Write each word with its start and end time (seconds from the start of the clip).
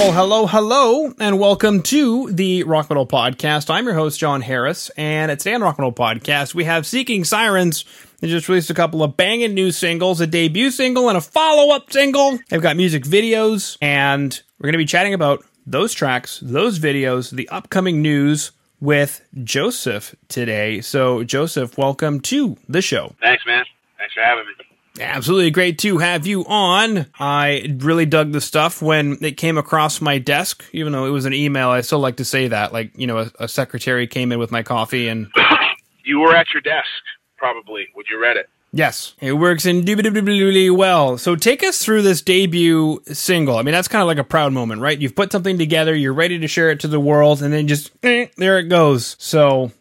Well, 0.00 0.12
hello, 0.12 0.46
hello, 0.46 1.12
and 1.20 1.38
welcome 1.38 1.82
to 1.82 2.32
the 2.32 2.62
Rock 2.62 2.88
Metal 2.88 3.06
Podcast. 3.06 3.68
I'm 3.68 3.84
your 3.84 3.92
host, 3.92 4.18
Jon 4.18 4.40
Harris, 4.40 4.88
and 4.96 5.30
today 5.38 5.52
on 5.52 5.60
Rock 5.60 5.78
Metal 5.78 5.92
Podcast, 5.92 6.54
we 6.54 6.64
have 6.64 6.86
Seeking 6.86 7.22
Sirens. 7.22 7.84
They 8.20 8.28
just 8.28 8.48
released 8.48 8.70
a 8.70 8.74
couple 8.74 9.02
of 9.02 9.18
banging 9.18 9.52
new 9.52 9.70
singles, 9.70 10.22
a 10.22 10.26
debut 10.26 10.70
single 10.70 11.10
and 11.10 11.18
a 11.18 11.20
follow-up 11.20 11.92
single. 11.92 12.38
They've 12.48 12.62
got 12.62 12.78
music 12.78 13.04
videos, 13.04 13.76
and 13.82 14.42
we're 14.58 14.68
going 14.68 14.72
to 14.72 14.78
be 14.78 14.86
chatting 14.86 15.12
about 15.12 15.44
those 15.66 15.92
tracks, 15.92 16.40
those 16.42 16.78
videos, 16.78 17.30
the 17.30 17.50
upcoming 17.50 18.00
news 18.00 18.52
with 18.80 19.22
Joseph 19.44 20.16
today. 20.28 20.80
So, 20.80 21.24
Joseph, 21.24 21.76
welcome 21.76 22.20
to 22.20 22.56
the 22.70 22.80
show. 22.80 23.14
Thanks, 23.20 23.44
man. 23.44 23.66
Thanks 23.98 24.14
for 24.14 24.22
having 24.22 24.46
me. 24.46 24.69
Absolutely 24.98 25.50
great 25.50 25.78
to 25.80 25.98
have 25.98 26.26
you 26.26 26.44
on. 26.46 27.06
I 27.18 27.76
really 27.78 28.06
dug 28.06 28.32
the 28.32 28.40
stuff 28.40 28.82
when 28.82 29.18
it 29.22 29.36
came 29.36 29.56
across 29.56 30.00
my 30.00 30.18
desk, 30.18 30.64
even 30.72 30.92
though 30.92 31.06
it 31.06 31.10
was 31.10 31.26
an 31.26 31.32
email. 31.32 31.68
I 31.70 31.82
still 31.82 32.00
like 32.00 32.16
to 32.16 32.24
say 32.24 32.48
that, 32.48 32.72
like 32.72 32.90
you 32.98 33.06
know, 33.06 33.18
a, 33.18 33.30
a 33.40 33.48
secretary 33.48 34.06
came 34.06 34.32
in 34.32 34.38
with 34.38 34.50
my 34.50 34.62
coffee 34.62 35.08
and 35.08 35.30
you 36.04 36.18
were 36.18 36.34
at 36.34 36.52
your 36.52 36.60
desk 36.60 36.88
probably 37.36 37.86
when 37.94 38.04
you 38.10 38.20
read 38.20 38.36
it. 38.36 38.48
Yes, 38.72 39.14
it 39.20 39.32
works 39.32 39.66
indubitably 39.66 40.70
well. 40.70 41.18
So 41.18 41.34
take 41.34 41.64
us 41.64 41.84
through 41.84 42.02
this 42.02 42.22
debut 42.22 43.00
single. 43.06 43.56
I 43.56 43.62
mean, 43.62 43.72
that's 43.72 43.88
kind 43.88 44.00
of 44.00 44.06
like 44.06 44.18
a 44.18 44.24
proud 44.24 44.52
moment, 44.52 44.80
right? 44.80 44.96
You've 44.96 45.16
put 45.16 45.32
something 45.32 45.58
together, 45.58 45.94
you're 45.94 46.12
ready 46.12 46.38
to 46.38 46.46
share 46.46 46.70
it 46.70 46.80
to 46.80 46.88
the 46.88 47.00
world, 47.00 47.42
and 47.42 47.52
then 47.52 47.66
just 47.66 47.90
eh, 48.04 48.26
there 48.36 48.58
it 48.58 48.68
goes. 48.68 49.16
So, 49.18 49.72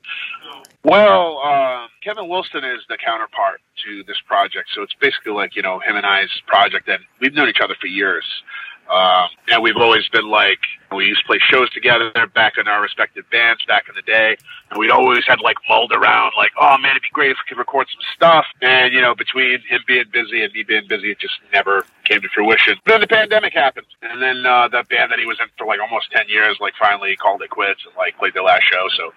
well, 0.84 1.40
uh, 1.44 1.88
Kevin 2.04 2.30
Wilson 2.30 2.64
is 2.64 2.82
the 2.90 2.98
counterpart 2.98 3.62
to 3.90 4.04
this 4.04 4.22
project, 4.26 4.70
so 4.74 4.82
it's 4.82 4.96
basically 5.00 5.34
like 5.34 5.56
you 5.56 5.62
know 5.62 5.80
him 5.80 5.96
and 5.96 6.06
I's 6.06 6.30
project, 6.48 6.88
and 6.88 7.04
we've 7.20 7.34
known 7.34 7.50
each 7.50 7.62
other 7.62 7.76
for 7.80 7.88
years. 7.88 8.26
Um, 8.90 9.30
and 9.52 9.62
we've 9.62 9.78
always 9.78 10.08
been 10.10 10.28
like, 10.28 10.58
we 10.92 11.06
used 11.06 11.22
to 11.22 11.28
play 11.28 11.38
shows 11.52 11.70
together 11.70 12.12
back 12.34 12.54
in 12.58 12.68
our 12.68 12.82
respective 12.82 13.24
bands 13.30 13.64
back 13.68 13.86
in 13.88 13.94
the 13.94 14.02
day. 14.02 14.36
And 14.72 14.80
we'd 14.80 14.90
always 14.90 15.22
had 15.28 15.40
like 15.42 15.58
mulled 15.70 15.92
around, 15.94 16.34
like, 16.36 16.50
oh 16.60 16.76
man, 16.80 16.92
it'd 16.92 17.04
be 17.04 17.14
great 17.14 17.30
if 17.30 17.38
we 17.38 17.50
could 17.50 17.60
record 17.60 17.86
some 17.94 18.02
stuff. 18.16 18.46
And, 18.64 18.92
you 18.92 19.00
know, 19.00 19.14
between 19.14 19.62
him 19.70 19.82
being 19.86 20.06
busy 20.12 20.42
and 20.42 20.52
me 20.54 20.64
being 20.64 20.88
busy, 20.88 21.12
it 21.12 21.20
just 21.20 21.36
never 21.54 21.86
came 22.06 22.22
to 22.22 22.30
fruition. 22.34 22.82
But 22.84 22.94
then 22.94 23.02
the 23.02 23.08
pandemic 23.08 23.54
happened. 23.54 23.86
And 24.02 24.20
then, 24.20 24.44
uh, 24.44 24.70
that 24.70 24.90
band 24.90 25.12
that 25.12 25.20
he 25.20 25.28
was 25.28 25.38
in 25.40 25.46
for 25.56 25.68
like 25.68 25.80
almost 25.80 26.10
10 26.12 26.28
years, 26.28 26.58
like 26.60 26.74
finally 26.80 27.16
called 27.16 27.44
it 27.44 27.52
quits 27.52 27.86
and 27.86 27.94
like 27.96 28.18
played 28.18 28.34
their 28.34 28.44
last 28.44 28.64
show. 28.66 28.90
So 28.98 29.14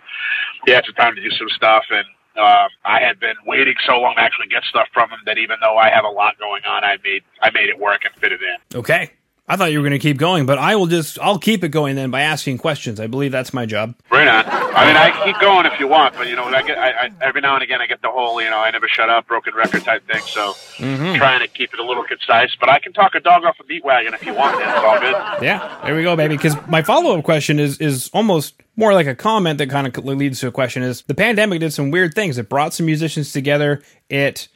he 0.67 0.73
had 0.73 0.85
some 0.85 0.95
time 0.95 1.15
to 1.15 1.23
do 1.23 1.31
some 1.31 1.49
stuff. 1.49 1.85
And, 1.91 2.05
um, 2.37 2.69
I 2.85 3.01
had 3.01 3.21
been 3.21 3.37
waiting 3.47 3.75
so 3.87 4.01
long 4.01 4.15
to 4.17 4.21
actually 4.21 4.49
get 4.49 4.65
stuff 4.65 4.89
from 4.93 5.11
him 5.11 5.19
that 5.27 5.39
even 5.39 5.59
though 5.61 5.77
I 5.77 5.91
have 5.91 6.05
a 6.05 6.09
lot 6.09 6.39
going 6.39 6.65
on, 6.65 6.85
I 6.85 6.97
made 7.05 7.23
I 7.41 7.51
made 7.51 7.69
it 7.69 7.79
work 7.79 8.05
and 8.05 8.15
fit 8.15 8.33
it 8.33 8.41
in. 8.41 8.79
Okay. 8.79 9.13
I 9.49 9.57
thought 9.57 9.73
you 9.73 9.79
were 9.79 9.89
going 9.89 9.99
to 9.99 10.03
keep 10.03 10.19
going, 10.19 10.47
but 10.47 10.59
I 10.59 10.77
will 10.77 10.87
just 10.87 11.19
I'll 11.19 11.39
keep 11.39 11.65
it 11.65 11.71
going 11.71 11.97
then 11.97 12.11
by 12.11 12.23
asking 12.23 12.59
questions. 12.59 13.01
I 13.01 13.09
believe 13.09 13.33
that's 13.33 13.53
my 13.53 13.67
job. 13.67 13.95
Right 14.11 14.29
on. 14.29 14.45
I 14.47 14.87
mean, 14.87 14.97
I 14.97 15.25
keep 15.25 15.39
going 15.41 15.67
if 15.67 15.79
you 15.81 15.89
want, 15.89 16.15
but 16.15 16.29
you 16.29 16.37
know, 16.37 16.45
I 16.45 16.63
get 16.63 16.79
I, 16.79 16.91
I, 16.91 17.11
every 17.21 17.41
now 17.41 17.55
and 17.55 17.63
again 17.63 17.81
I 17.81 17.87
get 17.87 18.01
the 18.03 18.11
whole 18.11 18.41
you 18.41 18.49
know 18.49 18.59
I 18.59 18.71
never 18.71 18.89
shut 18.89 19.11
up 19.11 19.27
broken 19.27 19.53
record 19.55 19.83
type 19.83 20.07
thing. 20.07 20.23
So 20.23 20.53
mm-hmm. 20.77 21.17
trying 21.17 21.41
to 21.41 21.49
keep 21.49 21.75
it 21.75 21.81
a 21.81 21.85
little 21.85 22.05
concise, 22.05 22.55
but 22.59 22.69
I 22.69 22.79
can 22.79 22.93
talk 22.93 23.15
a 23.15 23.21
dog 23.21 23.45
off 23.45 23.57
a 23.61 23.65
meat 23.65 23.85
wagon 23.85 24.15
if 24.15 24.25
you 24.25 24.33
want. 24.33 24.61
It's 24.61 24.71
all 24.71 25.01
good. 25.01 25.45
Yeah, 25.45 25.81
there 25.85 25.97
we 25.97 26.03
go, 26.05 26.15
baby. 26.15 26.37
Because 26.37 26.57
my 26.69 26.83
follow 26.83 27.19
up 27.19 27.25
question 27.25 27.59
is 27.59 27.79
is 27.79 28.11
almost 28.15 28.55
more 28.77 28.95
like 28.95 29.07
a 29.07 29.15
comment 29.15 29.59
that 29.59 29.71
kind 29.71 29.87
of 29.87 30.05
leads 30.05 30.41
to 30.41 30.49
a 30.49 30.53
question 30.53 30.83
is 30.83 31.03
the 31.03 31.15
pandemic 31.15 31.61
did 31.61 31.73
some 31.73 31.91
weird 31.91 32.15
things. 32.15 32.39
It 32.39 32.49
brought 32.49 32.75
some 32.75 32.87
musicians 32.87 33.33
together. 33.33 33.83
It 34.09 34.49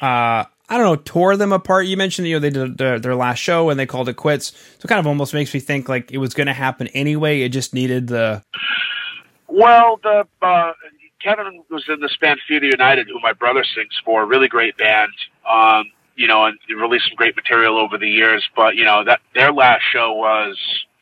uh 0.00 0.44
I 0.70 0.78
don't 0.78 0.86
know, 0.86 0.96
tore 0.96 1.36
them 1.36 1.52
apart. 1.52 1.86
You 1.86 1.96
mentioned 1.96 2.28
you 2.28 2.36
know 2.36 2.40
they 2.40 2.50
did 2.50 2.78
their, 2.78 3.00
their 3.00 3.16
last 3.16 3.38
show 3.38 3.70
and 3.70 3.78
they 3.78 3.86
called 3.86 4.08
it 4.08 4.14
quits. 4.14 4.52
So 4.78 4.84
it 4.84 4.88
kind 4.88 5.00
of 5.00 5.06
almost 5.06 5.34
makes 5.34 5.52
me 5.52 5.58
think 5.58 5.88
like 5.88 6.12
it 6.12 6.18
was 6.18 6.32
going 6.32 6.46
to 6.46 6.52
happen 6.52 6.86
anyway. 6.88 7.40
It 7.40 7.48
just 7.48 7.74
needed 7.74 8.06
the. 8.06 8.44
Well, 9.48 9.98
the 10.00 10.28
uh, 10.40 10.72
Kevin 11.20 11.64
was 11.70 11.84
in 11.88 12.00
this 12.00 12.16
band 12.20 12.38
Theater 12.46 12.66
United, 12.66 13.08
who 13.08 13.18
my 13.20 13.32
brother 13.32 13.64
sings 13.74 14.00
for. 14.04 14.24
Really 14.24 14.46
great 14.46 14.76
band. 14.76 15.10
Um, 15.50 15.86
you 16.14 16.28
know, 16.28 16.44
and 16.44 16.56
released 16.68 17.06
some 17.08 17.16
great 17.16 17.34
material 17.34 17.76
over 17.76 17.98
the 17.98 18.08
years. 18.08 18.48
But 18.54 18.76
you 18.76 18.84
know 18.84 19.02
that 19.04 19.20
their 19.34 19.52
last 19.52 19.82
show 19.92 20.12
was 20.12 20.56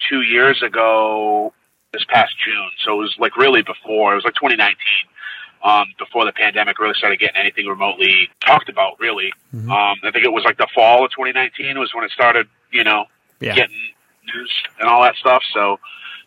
two 0.09 0.23
years 0.23 0.63
ago, 0.63 1.53
this 1.93 2.05
past 2.09 2.33
June. 2.43 2.71
So 2.87 2.95
it 2.95 3.03
was 3.03 3.17
like 3.19 3.37
really 3.37 3.61
before. 3.61 4.13
It 4.13 4.17
was 4.17 4.25
like 4.25 4.35
2019 4.35 4.77
um, 5.63 5.87
before 5.99 6.25
the 6.25 6.33
pandemic 6.33 6.79
really 6.79 6.95
started 6.95 7.19
getting 7.19 7.37
anything 7.37 7.67
remotely 7.67 8.29
talked 8.45 8.69
about. 8.69 8.99
Really, 9.01 9.33
mm-hmm. 9.55 9.71
um, 9.71 9.97
I 10.05 10.11
think 10.11 10.25
it 10.25 10.33
was 10.33 10.45
like 10.45 10.59
the 10.59 10.69
fall 10.75 11.05
of 11.05 11.11
2019 11.13 11.79
was 11.79 11.93
when 11.95 12.05
it 12.05 12.11
started. 12.11 12.49
You 12.71 12.85
know, 12.85 13.07
yeah. 13.41 13.55
getting 13.55 13.77
news 14.35 14.53
and 14.79 14.89
all 14.89 15.03
that 15.03 15.17
stuff. 15.17 15.43
So, 15.55 15.79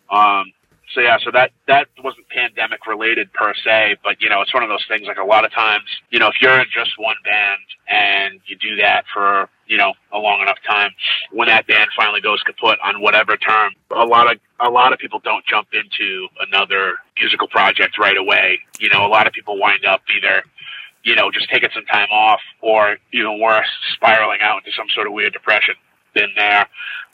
um, 0.09 0.51
so 0.93 0.99
yeah, 1.01 1.17
so 1.23 1.31
that 1.31 1.51
that 1.67 1.87
wasn't 2.03 2.27
pandemic 2.29 2.85
related 2.85 3.31
per 3.31 3.53
se, 3.53 3.97
but 4.03 4.21
you 4.21 4.29
know, 4.29 4.41
it's 4.41 4.53
one 4.53 4.63
of 4.63 4.69
those 4.69 4.85
things. 4.87 5.07
Like 5.07 5.17
a 5.17 5.25
lot 5.25 5.45
of 5.45 5.51
times, 5.51 5.85
you 6.09 6.19
know, 6.19 6.27
if 6.27 6.35
you're 6.41 6.59
in 6.59 6.65
just 6.73 6.91
one 6.97 7.15
band 7.23 7.61
and 7.87 8.41
you 8.45 8.57
do 8.57 8.75
that 8.77 9.05
for 9.13 9.49
you 9.71 9.77
know 9.77 9.93
a 10.11 10.19
long 10.19 10.41
enough 10.41 10.57
time, 10.67 10.91
when 11.31 11.47
that 11.47 11.65
band 11.65 11.89
finally 11.95 12.19
goes 12.19 12.43
kaput 12.43 12.77
on 12.83 13.01
whatever 13.01 13.37
term, 13.37 13.71
a 13.89 14.05
lot 14.05 14.29
of 14.29 14.37
a 14.59 14.69
lot 14.69 14.91
of 14.91 14.99
people 14.99 15.19
don't 15.23 15.45
jump 15.45 15.69
into 15.71 16.27
another 16.45 16.97
musical 17.19 17.47
project 17.47 17.97
right 17.97 18.17
away. 18.17 18.59
You 18.79 18.89
know, 18.89 19.05
a 19.05 19.07
lot 19.07 19.27
of 19.27 19.33
people 19.33 19.57
wind 19.57 19.85
up 19.85 20.01
either 20.15 20.43
you 21.03 21.15
know 21.15 21.31
just 21.31 21.49
taking 21.49 21.69
some 21.73 21.85
time 21.85 22.09
off 22.11 22.41
or 22.61 22.97
even 23.13 23.39
worse, 23.39 23.71
spiraling 23.93 24.39
out 24.41 24.57
into 24.57 24.75
some 24.75 24.87
sort 24.93 25.07
of 25.07 25.13
weird 25.13 25.31
depression. 25.31 25.75
Been 26.13 26.33
there. 26.35 26.67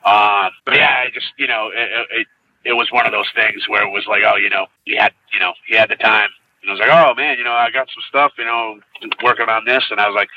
Uh, 0.04 0.50
but 0.66 0.76
yeah, 0.76 1.06
I 1.06 1.10
just, 1.14 1.28
you 1.38 1.48
know, 1.48 1.70
it, 1.74 2.08
it, 2.22 2.28
it 2.64 2.74
was 2.74 2.88
one 2.92 3.06
of 3.06 3.12
those 3.12 3.30
things 3.36 3.68
where 3.68 3.86
it 3.86 3.92
was 3.92 4.06
like, 4.08 4.24
oh, 4.26 4.38
you 4.38 4.50
know, 4.50 4.66
he 4.86 4.96
had, 4.96 5.14
you 5.34 5.40
know, 5.40 5.54
he 5.68 5.76
had 5.76 5.90
the 5.90 5.96
time. 5.96 6.30
And 6.62 6.72
I 6.72 6.74
was 6.74 6.80
like, 6.80 6.90
oh 6.90 7.14
man, 7.14 7.38
you 7.38 7.44
know, 7.44 7.52
I 7.54 7.70
got 7.70 7.88
some 7.94 8.04
stuff, 8.10 8.32
you 8.40 8.46
know, 8.46 8.80
working 9.24 9.48
on 9.48 9.66
this, 9.66 9.84
and 9.92 10.00
I 10.00 10.08
was 10.08 10.16
like, 10.16 10.30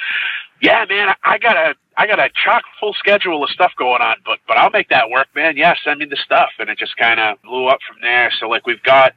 yeah, 0.60 0.84
man, 0.88 1.14
I 1.24 1.38
got 1.38 1.56
a, 1.56 1.74
I 1.96 2.06
got 2.06 2.18
a 2.18 2.28
chock 2.44 2.62
full 2.78 2.94
schedule 2.94 3.42
of 3.42 3.50
stuff 3.50 3.72
going 3.78 4.02
on, 4.02 4.16
but, 4.24 4.38
but 4.46 4.56
I'll 4.56 4.70
make 4.70 4.88
that 4.90 5.10
work, 5.10 5.28
man. 5.34 5.56
Yeah, 5.56 5.74
send 5.84 6.00
me 6.00 6.06
the 6.06 6.16
stuff, 6.24 6.50
and 6.58 6.70
it 6.70 6.78
just 6.78 6.96
kind 6.96 7.20
of 7.20 7.40
blew 7.42 7.66
up 7.66 7.78
from 7.86 7.98
there. 8.02 8.30
So 8.38 8.48
like, 8.48 8.66
we've 8.66 8.82
got, 8.82 9.14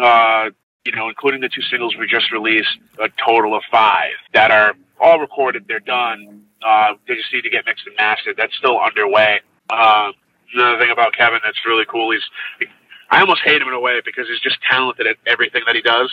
uh, 0.00 0.50
you 0.84 0.92
know, 0.92 1.08
including 1.08 1.40
the 1.40 1.48
two 1.48 1.62
singles 1.62 1.94
we 1.98 2.06
just 2.06 2.32
released, 2.32 2.78
a 2.98 3.08
total 3.24 3.54
of 3.54 3.62
five 3.70 4.12
that 4.32 4.50
are 4.50 4.74
all 5.00 5.18
recorded. 5.18 5.64
They're 5.68 5.80
done. 5.80 6.44
Uh, 6.66 6.94
they 7.06 7.14
just 7.14 7.32
need 7.32 7.42
to 7.42 7.50
get 7.50 7.66
mixed 7.66 7.86
and 7.86 7.96
mastered. 7.96 8.36
That's 8.36 8.56
still 8.56 8.80
underway. 8.80 9.40
Um, 9.70 10.12
another 10.54 10.78
thing 10.78 10.90
about 10.90 11.14
Kevin 11.14 11.40
that's 11.44 11.58
really 11.66 11.84
cool. 11.84 12.12
He's 12.12 12.68
I 13.10 13.20
almost 13.20 13.40
hate 13.42 13.60
him 13.60 13.68
in 13.68 13.74
a 13.74 13.80
way 13.80 14.00
because 14.04 14.26
he's 14.28 14.40
just 14.40 14.58
talented 14.68 15.06
at 15.06 15.16
everything 15.26 15.62
that 15.66 15.74
he 15.74 15.82
does. 15.82 16.10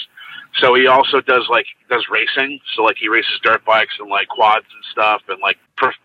So 0.62 0.74
he 0.76 0.88
also 0.88 1.22
does 1.22 1.48
like 1.50 1.66
does 1.90 2.06
racing. 2.10 2.60
So 2.76 2.84
like 2.84 2.98
he 2.98 3.10
races 3.10 3.40
dirt 3.44 3.66
bikes 3.66 3.94
and 4.00 4.10
like 4.10 4.28
quads 4.28 4.66
and 4.74 4.84
stuff, 4.92 5.22
and 5.28 5.40
like 5.42 5.58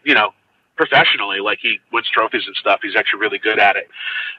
you 0.05 0.15
know 0.15 0.33
professionally, 0.77 1.41
like 1.41 1.59
he 1.61 1.79
wins 1.93 2.09
trophies 2.11 2.45
and 2.47 2.57
stuff. 2.57 2.81
He's 2.83 2.97
actually 2.97 3.21
really 3.21 3.39
good 3.39 3.59
at 3.59 3.77
it. 3.77 3.89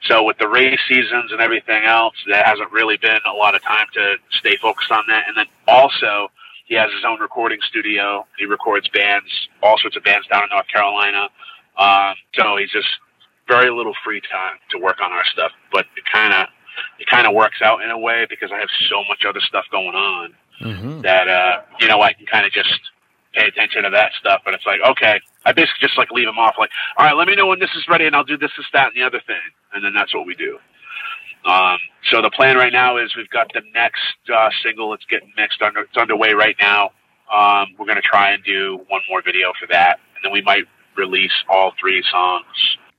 So 0.08 0.24
with 0.24 0.38
the 0.40 0.48
race 0.48 0.80
seasons 0.90 1.32
and 1.32 1.40
everything 1.40 1.84
else, 1.86 2.16
there 2.28 2.44
hasn't 2.44 2.72
really 2.72 2.98
been 2.98 3.20
a 3.32 3.34
lot 3.34 3.54
of 3.54 3.62
time 3.62 3.86
to 3.94 4.16
stay 4.40 4.58
focused 4.58 4.92
on 4.92 5.04
that. 5.08 5.28
And 5.28 5.38
then 5.38 5.46
also 5.68 6.32
he 6.66 6.76
has 6.76 6.92
his 6.92 7.06
own 7.08 7.20
recording 7.20 7.60
studio. 7.70 8.26
He 8.40 8.46
records 8.46 8.90
bands, 8.90 9.30
all 9.62 9.78
sorts 9.78 9.96
of 9.96 10.04
bands 10.04 10.26
down 10.28 10.44
in 10.44 10.50
North 10.50 10.68
Carolina. 10.68 11.30
Um, 11.78 12.16
so 12.34 12.58
he's 12.58 12.72
just 12.72 12.90
very 13.48 13.70
little 13.70 13.94
free 14.04 14.22
time 14.22 14.58
to 14.72 14.80
work 14.80 14.98
on 15.04 15.12
our 15.12 15.26
stuff, 15.26 15.52
but 15.72 15.86
it 15.96 16.04
kind 16.12 16.34
of 16.34 16.48
it 17.00 17.08
kind 17.08 17.28
of 17.28 17.34
works 17.34 17.62
out 17.62 17.82
in 17.82 17.90
a 17.90 17.98
way 17.98 18.26
because 18.30 18.52
I 18.52 18.60
have 18.60 18.70
so 18.90 19.04
much 19.10 19.26
other 19.28 19.42
stuff 19.42 19.66
going 19.72 19.96
on 19.96 20.34
mm-hmm. 20.62 21.02
that 21.02 21.28
uh, 21.28 21.62
you 21.80 21.88
know 21.88 22.02
I 22.02 22.14
can 22.14 22.26
kind 22.26 22.46
of 22.46 22.52
just 22.52 22.80
pay 23.34 23.48
attention 23.48 23.84
to 23.84 23.90
that 23.92 24.12
stuff. 24.20 24.42
But 24.46 24.54
it's 24.54 24.66
like 24.66 24.80
okay, 24.92 25.20
I 25.46 25.52
basically 25.52 25.82
just 25.88 25.98
like 25.98 26.12
leave 26.12 26.28
them 26.28 26.38
off. 26.38 26.56
Like 26.60 26.72
all 26.98 27.06
right, 27.06 27.16
let 27.16 27.28
me 27.28 27.36
know 27.36 27.48
when 27.48 27.60
this 27.60 27.72
is 27.76 27.86
ready, 27.90 28.06
and 28.06 28.16
I'll 28.16 28.24
do 28.24 28.38
this, 28.38 28.52
this, 28.58 28.66
that, 28.74 28.88
and 28.88 28.96
the 28.96 29.06
other 29.06 29.22
thing, 29.26 29.42
and 29.74 29.84
then 29.84 29.94
that's 29.94 30.14
what 30.14 30.26
we 30.26 30.36
do. 30.36 30.60
Um, 31.46 31.80
so 32.12 32.22
the 32.22 32.30
plan 32.30 32.56
right 32.56 32.74
now 32.74 32.98
is 32.98 33.16
we've 33.16 33.30
got 33.30 33.52
the 33.54 33.62
next 33.74 34.30
uh, 34.34 34.50
single. 34.64 34.94
It's 34.94 35.06
getting 35.06 35.34
mixed. 35.38 35.62
Under, 35.62 35.82
it's 35.82 35.98
underway 35.98 36.34
right 36.34 36.56
now. 36.60 36.92
Um, 37.34 37.70
we're 37.80 37.86
going 37.86 38.02
to 38.02 38.08
try 38.08 38.32
and 38.32 38.44
do 38.44 38.80
one 38.90 39.02
more 39.10 39.22
video 39.24 39.54
for 39.60 39.66
that, 39.72 40.00
and 40.16 40.24
then 40.24 40.32
we 40.32 40.42
might 40.42 40.66
release 40.98 41.32
all 41.50 41.72
three 41.80 42.04
songs 42.12 42.46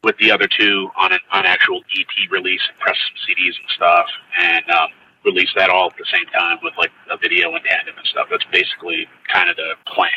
with 0.02 0.16
the 0.18 0.30
other 0.30 0.48
two 0.48 0.88
on 0.98 1.12
an 1.12 1.20
on 1.30 1.46
actual 1.46 1.80
EP 1.98 2.30
release 2.30 2.60
and 2.68 2.78
press 2.78 2.96
some 2.96 3.16
CDs 3.26 3.54
and 3.58 3.68
stuff, 3.74 4.06
and 4.38 4.70
um, 4.70 4.88
release 5.24 5.50
that 5.56 5.70
all 5.70 5.86
at 5.90 5.96
the 5.96 6.06
same 6.12 6.26
time 6.26 6.58
with 6.62 6.74
like 6.78 6.90
a 7.10 7.16
video 7.16 7.54
in 7.54 7.62
tandem 7.62 7.94
and 7.96 8.06
stuff. 8.06 8.28
That's 8.30 8.44
basically 8.52 9.06
kind 9.32 9.50
of 9.50 9.56
the 9.56 9.74
plan. 9.86 10.10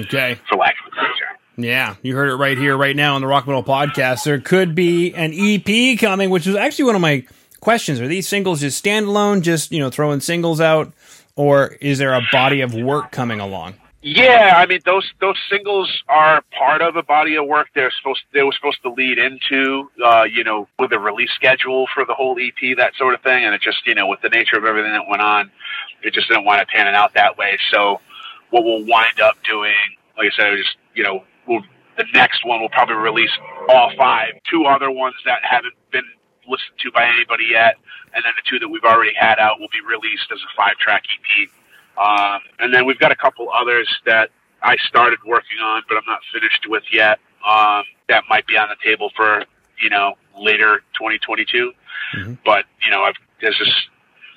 Okay. 0.00 0.38
For 0.48 0.56
lack 0.56 0.74
of 0.86 0.92
a 0.92 0.96
better 0.96 1.08
term. 1.08 1.36
Yeah, 1.56 1.94
you 2.02 2.16
heard 2.16 2.30
it 2.30 2.36
right 2.36 2.58
here, 2.58 2.76
right 2.76 2.96
now 2.96 3.14
on 3.14 3.20
the 3.20 3.28
Rock 3.28 3.46
Metal 3.46 3.62
Podcast. 3.62 4.24
There 4.24 4.40
could 4.40 4.74
be 4.74 5.14
an 5.14 5.32
EP 5.32 5.98
coming, 5.98 6.30
which 6.30 6.48
is 6.48 6.56
actually 6.56 6.86
one 6.86 6.96
of 6.96 7.00
my 7.00 7.24
questions. 7.60 8.00
Are 8.00 8.08
these 8.08 8.26
singles 8.26 8.60
just 8.60 8.82
standalone, 8.82 9.42
just 9.42 9.70
you 9.70 9.78
know 9.78 9.90
throwing 9.90 10.20
singles 10.20 10.60
out, 10.60 10.92
or 11.36 11.68
is 11.80 11.98
there 11.98 12.14
a 12.14 12.22
body 12.32 12.60
of 12.60 12.74
work 12.74 13.12
coming 13.12 13.40
along? 13.40 13.74
Yeah, 14.06 14.52
I 14.56 14.66
mean 14.66 14.80
those 14.84 15.10
those 15.18 15.38
singles 15.50 15.90
are 16.08 16.42
part 16.58 16.82
of 16.82 16.96
a 16.96 17.02
body 17.02 17.36
of 17.36 17.46
work. 17.46 17.68
They're 17.74 17.90
supposed 17.90 18.20
they 18.34 18.42
were 18.42 18.52
supposed 18.52 18.82
to 18.82 18.90
lead 18.90 19.18
into 19.18 19.88
uh, 20.04 20.24
you 20.24 20.44
know 20.44 20.68
with 20.78 20.92
a 20.92 20.98
release 20.98 21.30
schedule 21.34 21.86
for 21.94 22.04
the 22.04 22.12
whole 22.12 22.36
EP 22.38 22.76
that 22.76 22.92
sort 22.98 23.14
of 23.14 23.22
thing, 23.22 23.46
and 23.46 23.54
it 23.54 23.62
just 23.62 23.78
you 23.86 23.94
know 23.94 24.06
with 24.06 24.20
the 24.20 24.28
nature 24.28 24.58
of 24.58 24.66
everything 24.66 24.92
that 24.92 25.08
went 25.08 25.22
on, 25.22 25.50
it 26.02 26.12
just 26.12 26.28
didn't 26.28 26.44
wind 26.44 26.60
up 26.60 26.68
panning 26.68 26.94
out 26.94 27.14
that 27.14 27.38
way. 27.38 27.56
So 27.70 28.02
what 28.50 28.62
we'll 28.62 28.84
wind 28.84 29.20
up 29.22 29.36
doing, 29.42 29.72
like 30.18 30.30
I 30.34 30.36
said, 30.36 30.54
just 30.58 30.76
you 30.94 31.02
know 31.02 31.24
we'll, 31.48 31.62
the 31.96 32.04
next 32.12 32.44
one 32.44 32.60
will 32.60 32.68
probably 32.68 32.96
release 32.96 33.32
all 33.70 33.90
five. 33.96 34.34
Two 34.50 34.66
other 34.66 34.90
ones 34.90 35.14
that 35.24 35.38
haven't 35.48 35.76
been 35.92 36.04
listened 36.46 36.76
to 36.80 36.92
by 36.92 37.08
anybody 37.08 37.46
yet, 37.50 37.76
and 38.14 38.22
then 38.22 38.34
the 38.36 38.42
two 38.46 38.58
that 38.58 38.68
we've 38.68 38.84
already 38.84 39.14
had 39.18 39.38
out 39.38 39.60
will 39.60 39.72
be 39.72 39.80
released 39.80 40.28
as 40.30 40.40
a 40.42 40.50
five 40.54 40.76
track 40.76 41.04
EP. 41.08 41.48
Um, 41.98 42.40
and 42.58 42.74
then 42.74 42.86
we've 42.86 42.98
got 42.98 43.12
a 43.12 43.16
couple 43.16 43.48
others 43.52 43.88
that 44.06 44.30
I 44.62 44.76
started 44.88 45.18
working 45.26 45.58
on, 45.62 45.82
but 45.88 45.96
I'm 45.96 46.06
not 46.06 46.20
finished 46.32 46.66
with 46.68 46.84
yet. 46.92 47.18
Um, 47.46 47.84
that 48.08 48.24
might 48.28 48.46
be 48.46 48.56
on 48.56 48.68
the 48.68 48.76
table 48.82 49.10
for 49.14 49.44
you 49.80 49.90
know 49.90 50.14
later 50.38 50.82
2022. 50.94 51.72
Mm-hmm. 52.16 52.34
But 52.44 52.64
you 52.84 52.90
know, 52.90 53.02
I've, 53.02 53.14
there's 53.40 53.56
just 53.58 53.88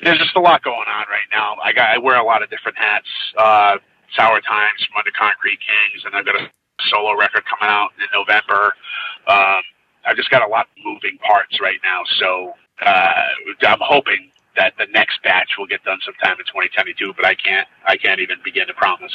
there's 0.04 0.20
just 0.20 0.36
a 0.36 0.40
lot 0.40 0.64
going 0.64 0.88
on 0.88 1.06
right 1.10 1.28
now. 1.32 1.56
I 1.64 1.74
got 1.74 1.90
I 1.90 1.98
wear 1.98 2.18
a 2.18 2.24
lot 2.24 2.44
of 2.44 2.50
different 2.50 2.78
hats. 2.78 3.08
Uh, 3.38 3.78
Sour 4.16 4.42
Times 4.42 4.86
from 4.88 4.98
Under 5.00 5.12
Concrete 5.18 5.60
Kings, 5.60 6.06
and 6.06 6.16
I've 6.16 6.26
got 6.26 6.36
a 6.36 6.50
solo 6.90 7.18
record 7.18 7.44
coming 7.46 7.74
out 7.74 7.90
in 8.00 8.08
November. 8.14 8.74
Um, 9.28 9.62
I've 10.06 10.16
just 10.16 10.30
got 10.30 10.42
a 10.42 10.48
lot 10.48 10.68
of 10.68 10.86
moving 10.86 11.18
parts 11.20 11.60
right 11.60 11.80
now, 11.84 12.04
so 12.20 12.54
uh, 12.86 13.68
I'm 13.68 13.80
hoping 13.82 14.32
that 14.58 14.74
the 14.78 14.88
next 14.92 15.22
batch 15.24 15.52
will 15.58 15.68
get 15.68 15.84
done 15.84 16.00
sometime 16.04 16.38
in 16.40 16.46
2022, 16.46 17.14
but 17.16 17.26
I 17.26 17.36
can't 17.36 17.68
I 17.86 17.96
can't 17.96 18.20
even 18.20 18.38
begin 18.44 18.68
to 18.68 18.74
promise 18.74 19.14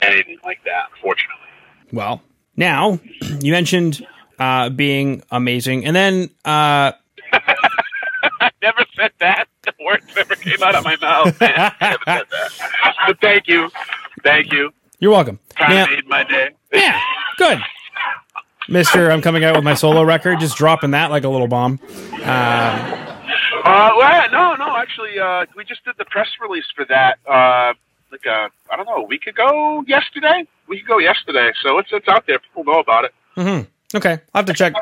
anything 0.00 0.38
like 0.44 0.62
that, 0.64 0.90
unfortunately. 0.94 1.48
Well, 1.92 2.22
now 2.56 3.00
you 3.40 3.52
mentioned 3.52 4.06
uh, 4.38 4.68
being 4.70 5.22
amazing, 5.30 5.84
and 5.84 5.96
then 5.96 6.30
uh, 6.44 6.92
I 7.32 8.50
never 8.62 8.84
said 8.94 9.12
that. 9.18 9.48
The 9.64 9.72
words 9.84 10.04
never 10.14 10.36
came 10.36 10.62
out 10.62 10.76
of 10.76 10.84
my 10.84 10.96
mouth. 11.00 11.40
Man. 11.40 11.52
I 11.56 11.74
never 11.80 11.98
said 12.06 12.26
that. 12.30 12.94
But 13.08 13.20
thank 13.20 13.48
you, 13.48 13.70
thank 14.22 14.52
you. 14.52 14.72
You're 14.98 15.10
welcome. 15.10 15.40
Of 15.60 15.68
made 15.68 16.06
my 16.06 16.24
day. 16.24 16.50
yeah, 16.72 17.00
good. 17.36 17.58
Mister, 18.68 19.10
I'm 19.10 19.22
coming 19.22 19.44
out 19.44 19.54
with 19.54 19.64
my 19.64 19.74
solo 19.74 20.02
record, 20.02 20.40
just 20.40 20.56
dropping 20.56 20.90
that 20.90 21.10
like 21.10 21.24
a 21.24 21.28
little 21.28 21.46
bomb. 21.46 21.78
Uh, 22.22 23.05
uh, 23.66 23.90
well, 23.96 24.30
no, 24.30 24.54
no, 24.54 24.76
actually, 24.76 25.18
uh, 25.18 25.46
we 25.56 25.64
just 25.64 25.84
did 25.84 25.94
the 25.98 26.04
press 26.04 26.28
release 26.40 26.66
for 26.74 26.84
that. 26.86 27.18
Uh, 27.26 27.74
like 28.12 28.24
a, 28.26 28.30
uh, 28.30 28.48
I 28.70 28.76
don't 28.76 28.86
know, 28.86 28.96
a 28.96 29.06
week 29.06 29.26
ago, 29.26 29.84
yesterday, 29.86 30.44
a 30.44 30.68
week 30.68 30.84
ago, 30.84 30.98
yesterday. 30.98 31.52
So 31.62 31.78
it's 31.78 31.88
it's 31.92 32.08
out 32.08 32.26
there. 32.26 32.38
People 32.38 32.64
know 32.64 32.80
about 32.80 33.04
it. 33.04 33.14
Mm-hmm. 33.36 33.96
Okay, 33.96 34.20
I'll 34.34 34.40
have 34.40 34.46
to 34.46 34.54
check 34.54 34.74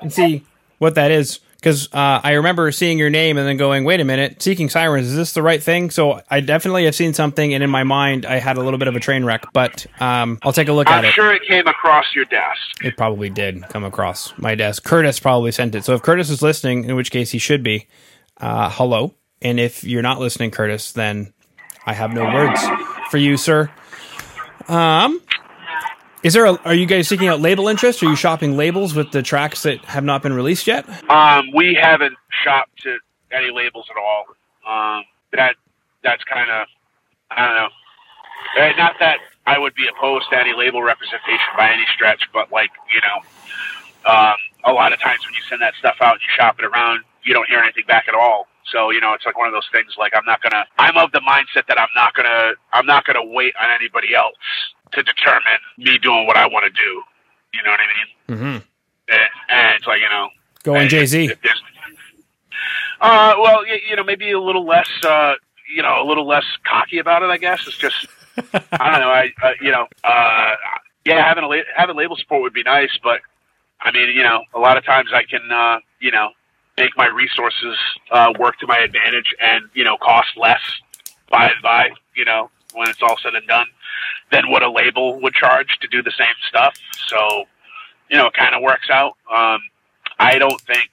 and 0.00 0.12
see 0.12 0.44
what 0.78 0.94
that 0.94 1.10
is 1.10 1.40
because 1.60 1.88
uh, 1.92 2.20
I 2.22 2.32
remember 2.32 2.70
seeing 2.70 2.98
your 2.98 3.10
name 3.10 3.36
and 3.36 3.46
then 3.46 3.56
going, 3.56 3.84
"Wait 3.84 4.00
a 4.00 4.04
minute, 4.04 4.40
Seeking 4.42 4.68
Sirens, 4.68 5.08
is 5.08 5.16
this 5.16 5.32
the 5.32 5.42
right 5.42 5.62
thing?" 5.62 5.90
So 5.90 6.22
I 6.30 6.40
definitely 6.40 6.84
have 6.84 6.94
seen 6.94 7.14
something, 7.14 7.52
and 7.52 7.62
in 7.62 7.70
my 7.70 7.84
mind, 7.84 8.26
I 8.26 8.38
had 8.38 8.56
a 8.56 8.62
little 8.62 8.78
bit 8.78 8.88
of 8.88 8.96
a 8.96 9.00
train 9.00 9.24
wreck. 9.24 9.44
But 9.52 9.86
um, 10.00 10.38
I'll 10.42 10.52
take 10.52 10.68
a 10.68 10.72
look 10.72 10.88
I'm 10.88 10.98
at 10.98 11.04
it. 11.04 11.08
I'm 11.08 11.12
sure 11.14 11.32
it 11.32 11.42
came 11.42 11.66
across 11.66 12.06
your 12.14 12.24
desk. 12.26 12.60
It 12.82 12.96
probably 12.96 13.30
did 13.30 13.62
come 13.68 13.84
across 13.84 14.32
my 14.38 14.54
desk. 14.54 14.84
Curtis 14.84 15.18
probably 15.20 15.52
sent 15.52 15.74
it. 15.74 15.84
So 15.84 15.94
if 15.94 16.02
Curtis 16.02 16.30
is 16.30 16.42
listening, 16.42 16.84
in 16.84 16.96
which 16.96 17.10
case 17.10 17.30
he 17.30 17.38
should 17.38 17.62
be, 17.62 17.86
uh, 18.40 18.70
hello. 18.70 19.14
And 19.40 19.60
if 19.60 19.84
you're 19.84 20.02
not 20.02 20.18
listening, 20.18 20.50
Curtis, 20.50 20.92
then 20.92 21.32
I 21.86 21.92
have 21.92 22.12
no 22.12 22.24
words 22.24 22.60
for 23.10 23.18
you, 23.18 23.36
sir. 23.36 23.70
Um, 24.68 25.20
is 26.22 26.34
there? 26.34 26.46
A, 26.46 26.54
are 26.64 26.74
you 26.74 26.86
guys 26.86 27.08
seeking 27.08 27.28
out 27.28 27.40
label 27.40 27.68
interest? 27.68 28.02
Are 28.02 28.06
you 28.06 28.16
shopping 28.16 28.56
labels 28.56 28.94
with 28.94 29.12
the 29.12 29.22
tracks 29.22 29.62
that 29.62 29.84
have 29.84 30.04
not 30.04 30.22
been 30.22 30.32
released 30.32 30.66
yet? 30.66 30.88
Um, 31.10 31.50
we 31.54 31.74
haven't 31.80 32.16
shopped 32.42 32.82
to 32.82 32.98
any 33.32 33.50
labels 33.50 33.86
at 33.90 33.96
all. 33.96 34.24
Um, 34.66 35.04
that 35.32 35.54
that's 36.02 36.24
kind 36.24 36.50
of 36.50 36.66
I 37.30 37.46
don't 37.46 37.54
know. 37.54 37.68
Uh, 38.62 38.72
not 38.76 38.94
that 39.00 39.18
I 39.46 39.58
would 39.58 39.74
be 39.74 39.86
opposed 39.88 40.28
to 40.30 40.38
any 40.38 40.52
label 40.54 40.82
representation 40.82 41.46
by 41.56 41.70
any 41.70 41.84
stretch, 41.94 42.22
but 42.32 42.50
like 42.50 42.70
you 42.92 43.00
know, 43.00 44.10
um, 44.10 44.36
a 44.64 44.72
lot 44.72 44.92
of 44.92 45.00
times 45.00 45.20
when 45.24 45.34
you 45.34 45.40
send 45.48 45.62
that 45.62 45.74
stuff 45.78 45.96
out 46.00 46.14
and 46.14 46.20
you 46.22 46.28
shop 46.36 46.58
it 46.58 46.64
around, 46.64 47.02
you 47.28 47.34
don't 47.34 47.46
hear 47.46 47.60
anything 47.60 47.84
back 47.86 48.06
at 48.08 48.14
all. 48.14 48.46
So 48.72 48.90
you 48.90 49.00
know, 49.00 49.12
it's 49.12 49.26
like 49.26 49.36
one 49.36 49.46
of 49.46 49.52
those 49.52 49.68
things. 49.70 49.94
Like 49.98 50.12
I'm 50.16 50.24
not 50.24 50.42
gonna. 50.42 50.64
I'm 50.78 50.96
of 50.96 51.12
the 51.12 51.20
mindset 51.20 51.66
that 51.68 51.78
I'm 51.78 51.88
not 51.94 52.14
gonna. 52.14 52.52
I'm 52.72 52.86
not 52.86 53.04
gonna 53.04 53.24
wait 53.24 53.54
on 53.60 53.70
anybody 53.70 54.14
else 54.14 54.34
to 54.92 55.02
determine 55.02 55.60
me 55.76 55.98
doing 55.98 56.26
what 56.26 56.36
I 56.36 56.46
want 56.46 56.64
to 56.64 56.70
do. 56.70 57.02
You 57.52 57.62
know 57.62 57.70
what 57.70 57.80
I 57.80 57.86
mean? 57.94 58.36
Mm-hmm. 58.36 58.64
And, 59.10 59.30
and 59.48 59.76
it's 59.76 59.86
like 59.86 60.00
you 60.00 60.08
know, 60.08 60.28
going 60.62 60.88
Jay 60.88 61.06
Z. 61.06 61.32
Uh, 63.00 63.34
well, 63.40 63.64
you, 63.66 63.78
you 63.90 63.96
know, 63.96 64.04
maybe 64.04 64.32
a 64.32 64.40
little 64.40 64.66
less. 64.66 64.90
Uh, 65.04 65.34
you 65.74 65.82
know, 65.82 66.02
a 66.02 66.06
little 66.06 66.26
less 66.26 66.44
cocky 66.64 66.98
about 66.98 67.22
it. 67.22 67.26
I 67.26 67.36
guess 67.36 67.66
it's 67.66 67.76
just. 67.76 68.06
I 68.72 68.90
don't 68.90 69.00
know. 69.00 69.10
I 69.10 69.30
uh, 69.42 69.52
you 69.60 69.70
know. 69.70 69.86
Uh, 70.02 70.54
yeah, 71.04 71.26
having 71.26 71.44
a 71.44 71.62
having 71.74 71.96
label 71.96 72.16
support 72.16 72.42
would 72.42 72.52
be 72.52 72.62
nice, 72.62 72.90
but 73.02 73.20
I 73.80 73.92
mean, 73.92 74.10
you 74.14 74.22
know, 74.22 74.42
a 74.54 74.58
lot 74.58 74.76
of 74.76 74.84
times 74.84 75.10
I 75.14 75.22
can, 75.22 75.50
uh, 75.50 75.78
you 76.00 76.10
know, 76.10 76.30
make 76.78 76.96
my 76.96 77.08
resources 77.08 77.76
uh, 78.10 78.32
work 78.38 78.58
to 78.60 78.66
my 78.66 78.78
advantage 78.78 79.34
and 79.40 79.64
you 79.74 79.84
know 79.84 79.96
cost 79.98 80.28
less 80.36 80.60
by 81.30 81.46
and 81.46 81.62
by 81.62 81.90
you 82.14 82.24
know 82.24 82.50
when 82.74 82.88
it's 82.88 83.02
all 83.02 83.16
said 83.22 83.34
and 83.34 83.46
done 83.46 83.66
than 84.30 84.50
what 84.50 84.62
a 84.62 84.70
label 84.70 85.20
would 85.20 85.34
charge 85.34 85.78
to 85.80 85.88
do 85.88 86.02
the 86.02 86.12
same 86.16 86.34
stuff. 86.48 86.74
So 87.08 87.44
you 88.10 88.16
know 88.16 88.26
it 88.26 88.34
kind 88.34 88.54
of 88.54 88.62
works 88.62 88.88
out. 88.90 89.14
Um, 89.30 89.60
i 90.18 90.38
don't 90.38 90.60
think 90.62 90.90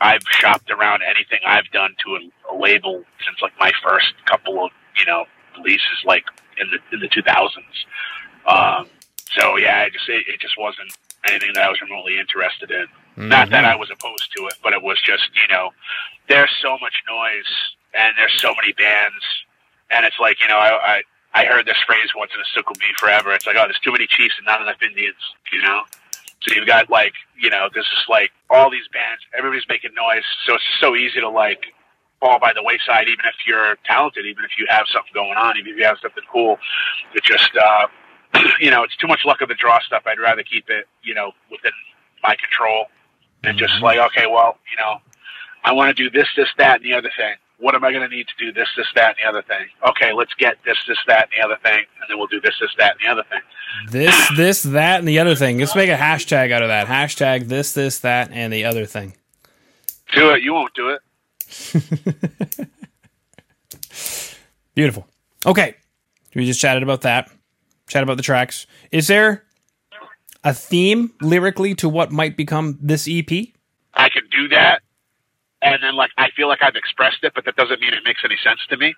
i've 0.00 0.22
shopped 0.30 0.70
around 0.70 1.02
anything 1.02 1.38
i've 1.46 1.68
done 1.72 1.94
to 2.04 2.16
a, 2.16 2.54
a 2.54 2.56
label 2.56 3.02
since 3.24 3.36
like 3.42 3.52
my 3.58 3.72
first 3.82 4.14
couple 4.26 4.64
of 4.64 4.70
you 4.96 5.04
know 5.04 5.24
releases 5.56 5.98
like 6.04 6.24
in 6.58 6.70
the 6.70 6.78
in 6.94 7.00
the 7.00 7.08
2000s 7.08 7.58
um, 8.46 8.86
so 9.30 9.56
yeah 9.56 9.84
it 9.84 9.92
just 9.92 10.08
it, 10.08 10.24
it 10.28 10.40
just 10.40 10.54
wasn't 10.58 10.90
anything 11.28 11.50
that 11.54 11.64
i 11.64 11.68
was 11.68 11.80
remotely 11.80 12.18
interested 12.18 12.70
in 12.70 12.86
Mm-hmm. 13.18 13.34
Not 13.34 13.50
that 13.50 13.64
I 13.64 13.74
was 13.74 13.90
opposed 13.90 14.30
to 14.36 14.46
it, 14.46 14.54
but 14.62 14.72
it 14.72 14.80
was 14.80 14.96
just, 15.02 15.26
you 15.34 15.52
know, 15.52 15.70
there's 16.28 16.54
so 16.62 16.78
much 16.78 16.94
noise 17.10 17.50
and 17.92 18.14
there's 18.16 18.40
so 18.40 18.54
many 18.54 18.72
bands. 18.74 19.18
And 19.90 20.06
it's 20.06 20.20
like, 20.20 20.38
you 20.38 20.46
know, 20.46 20.58
I, 20.58 21.02
I, 21.34 21.42
I 21.42 21.44
heard 21.46 21.66
this 21.66 21.82
phrase 21.84 22.14
once 22.14 22.30
and 22.32 22.40
it 22.40 22.46
stuck 22.52 22.70
with 22.70 22.78
me 22.78 22.94
forever. 22.96 23.34
It's 23.34 23.44
like, 23.44 23.56
oh, 23.58 23.66
there's 23.66 23.80
too 23.82 23.90
many 23.90 24.06
chiefs 24.06 24.34
and 24.38 24.46
not 24.46 24.62
enough 24.62 24.78
Indians, 24.80 25.18
you 25.50 25.60
know? 25.62 25.82
So 26.46 26.54
you've 26.54 26.68
got 26.68 26.90
like, 26.90 27.12
you 27.34 27.50
know, 27.50 27.66
this 27.74 27.86
is 27.90 28.04
like 28.08 28.30
all 28.50 28.70
these 28.70 28.86
bands, 28.94 29.18
everybody's 29.36 29.66
making 29.68 29.98
noise. 29.98 30.22
So 30.46 30.54
it's 30.54 30.70
so 30.78 30.94
easy 30.94 31.18
to 31.18 31.28
like 31.28 31.74
fall 32.20 32.38
by 32.38 32.52
the 32.52 32.62
wayside, 32.62 33.08
even 33.08 33.26
if 33.26 33.34
you're 33.48 33.82
talented, 33.84 34.26
even 34.26 34.44
if 34.44 34.54
you 34.58 34.66
have 34.70 34.86
something 34.94 35.10
going 35.12 35.34
on, 35.34 35.58
even 35.58 35.72
if 35.72 35.76
you 35.76 35.84
have 35.84 35.98
something 36.00 36.22
cool. 36.30 36.56
It 37.18 37.24
just, 37.24 37.50
uh, 37.58 37.90
you 38.60 38.70
know, 38.70 38.84
it's 38.84 38.94
too 38.94 39.08
much 39.08 39.26
luck 39.26 39.40
of 39.40 39.48
the 39.48 39.58
draw 39.58 39.80
stuff. 39.80 40.04
I'd 40.06 40.22
rather 40.22 40.44
keep 40.44 40.70
it, 40.70 40.86
you 41.02 41.14
know, 41.14 41.32
within 41.50 41.74
my 42.22 42.36
control 42.38 42.86
and 43.44 43.58
just 43.58 43.72
mm-hmm. 43.74 43.84
like, 43.84 43.98
okay, 44.10 44.26
well, 44.26 44.58
you 44.70 44.76
know, 44.76 44.98
I 45.64 45.72
want 45.72 45.94
to 45.94 46.02
do 46.02 46.10
this, 46.10 46.28
this, 46.36 46.48
that, 46.58 46.76
and 46.76 46.84
the 46.84 46.94
other 46.94 47.10
thing. 47.16 47.34
What 47.58 47.74
am 47.74 47.84
I 47.84 47.90
going 47.90 48.08
to 48.08 48.14
need 48.14 48.28
to 48.28 48.44
do 48.44 48.52
this, 48.52 48.68
this, 48.76 48.86
that, 48.94 49.16
and 49.16 49.16
the 49.22 49.28
other 49.28 49.42
thing? 49.42 49.66
Okay, 49.88 50.12
let's 50.12 50.32
get 50.34 50.56
this, 50.64 50.78
this, 50.86 50.98
that, 51.08 51.28
and 51.34 51.42
the 51.42 51.44
other 51.44 51.60
thing, 51.62 51.84
and 52.00 52.08
then 52.08 52.16
we'll 52.18 52.28
do 52.28 52.40
this, 52.40 52.54
this, 52.60 52.70
that, 52.78 52.92
and 52.92 53.00
the 53.00 53.10
other 53.10 53.24
thing. 53.28 53.40
This, 53.90 54.28
this, 54.36 54.62
that, 54.62 55.00
and 55.00 55.08
the 55.08 55.18
other 55.18 55.34
thing. 55.34 55.58
Let's 55.58 55.74
make 55.74 55.90
a 55.90 55.96
hashtag 55.96 56.52
out 56.52 56.62
of 56.62 56.68
that. 56.68 56.86
Hashtag 56.86 57.48
this, 57.48 57.72
this, 57.72 57.98
that, 58.00 58.30
and 58.32 58.52
the 58.52 58.64
other 58.64 58.86
thing. 58.86 59.14
Do 60.14 60.30
it. 60.30 60.42
You 60.42 60.54
won't 60.54 60.74
do 60.74 60.88
it. 60.90 61.00
Beautiful. 64.74 65.06
Okay. 65.44 65.74
We 66.34 66.46
just 66.46 66.60
chatted 66.60 66.82
about 66.82 67.02
that. 67.02 67.30
Chat 67.88 68.02
about 68.02 68.16
the 68.16 68.22
tracks. 68.22 68.66
Is 68.92 69.08
there 69.08 69.44
a 70.48 70.54
theme 70.54 71.12
lyrically 71.20 71.74
to 71.74 71.88
what 71.90 72.10
might 72.10 72.34
become 72.34 72.78
this 72.80 73.06
EP? 73.06 73.30
I 73.92 74.08
can 74.08 74.22
do 74.30 74.48
that, 74.48 74.80
and 75.60 75.82
then 75.82 75.94
like 75.94 76.10
I 76.16 76.30
feel 76.34 76.48
like 76.48 76.60
I've 76.62 76.74
expressed 76.74 77.18
it, 77.22 77.32
but 77.34 77.44
that 77.44 77.56
doesn't 77.56 77.80
mean 77.80 77.92
it 77.92 78.02
makes 78.04 78.22
any 78.24 78.36
sense 78.42 78.60
to 78.70 78.78
me. 78.78 78.94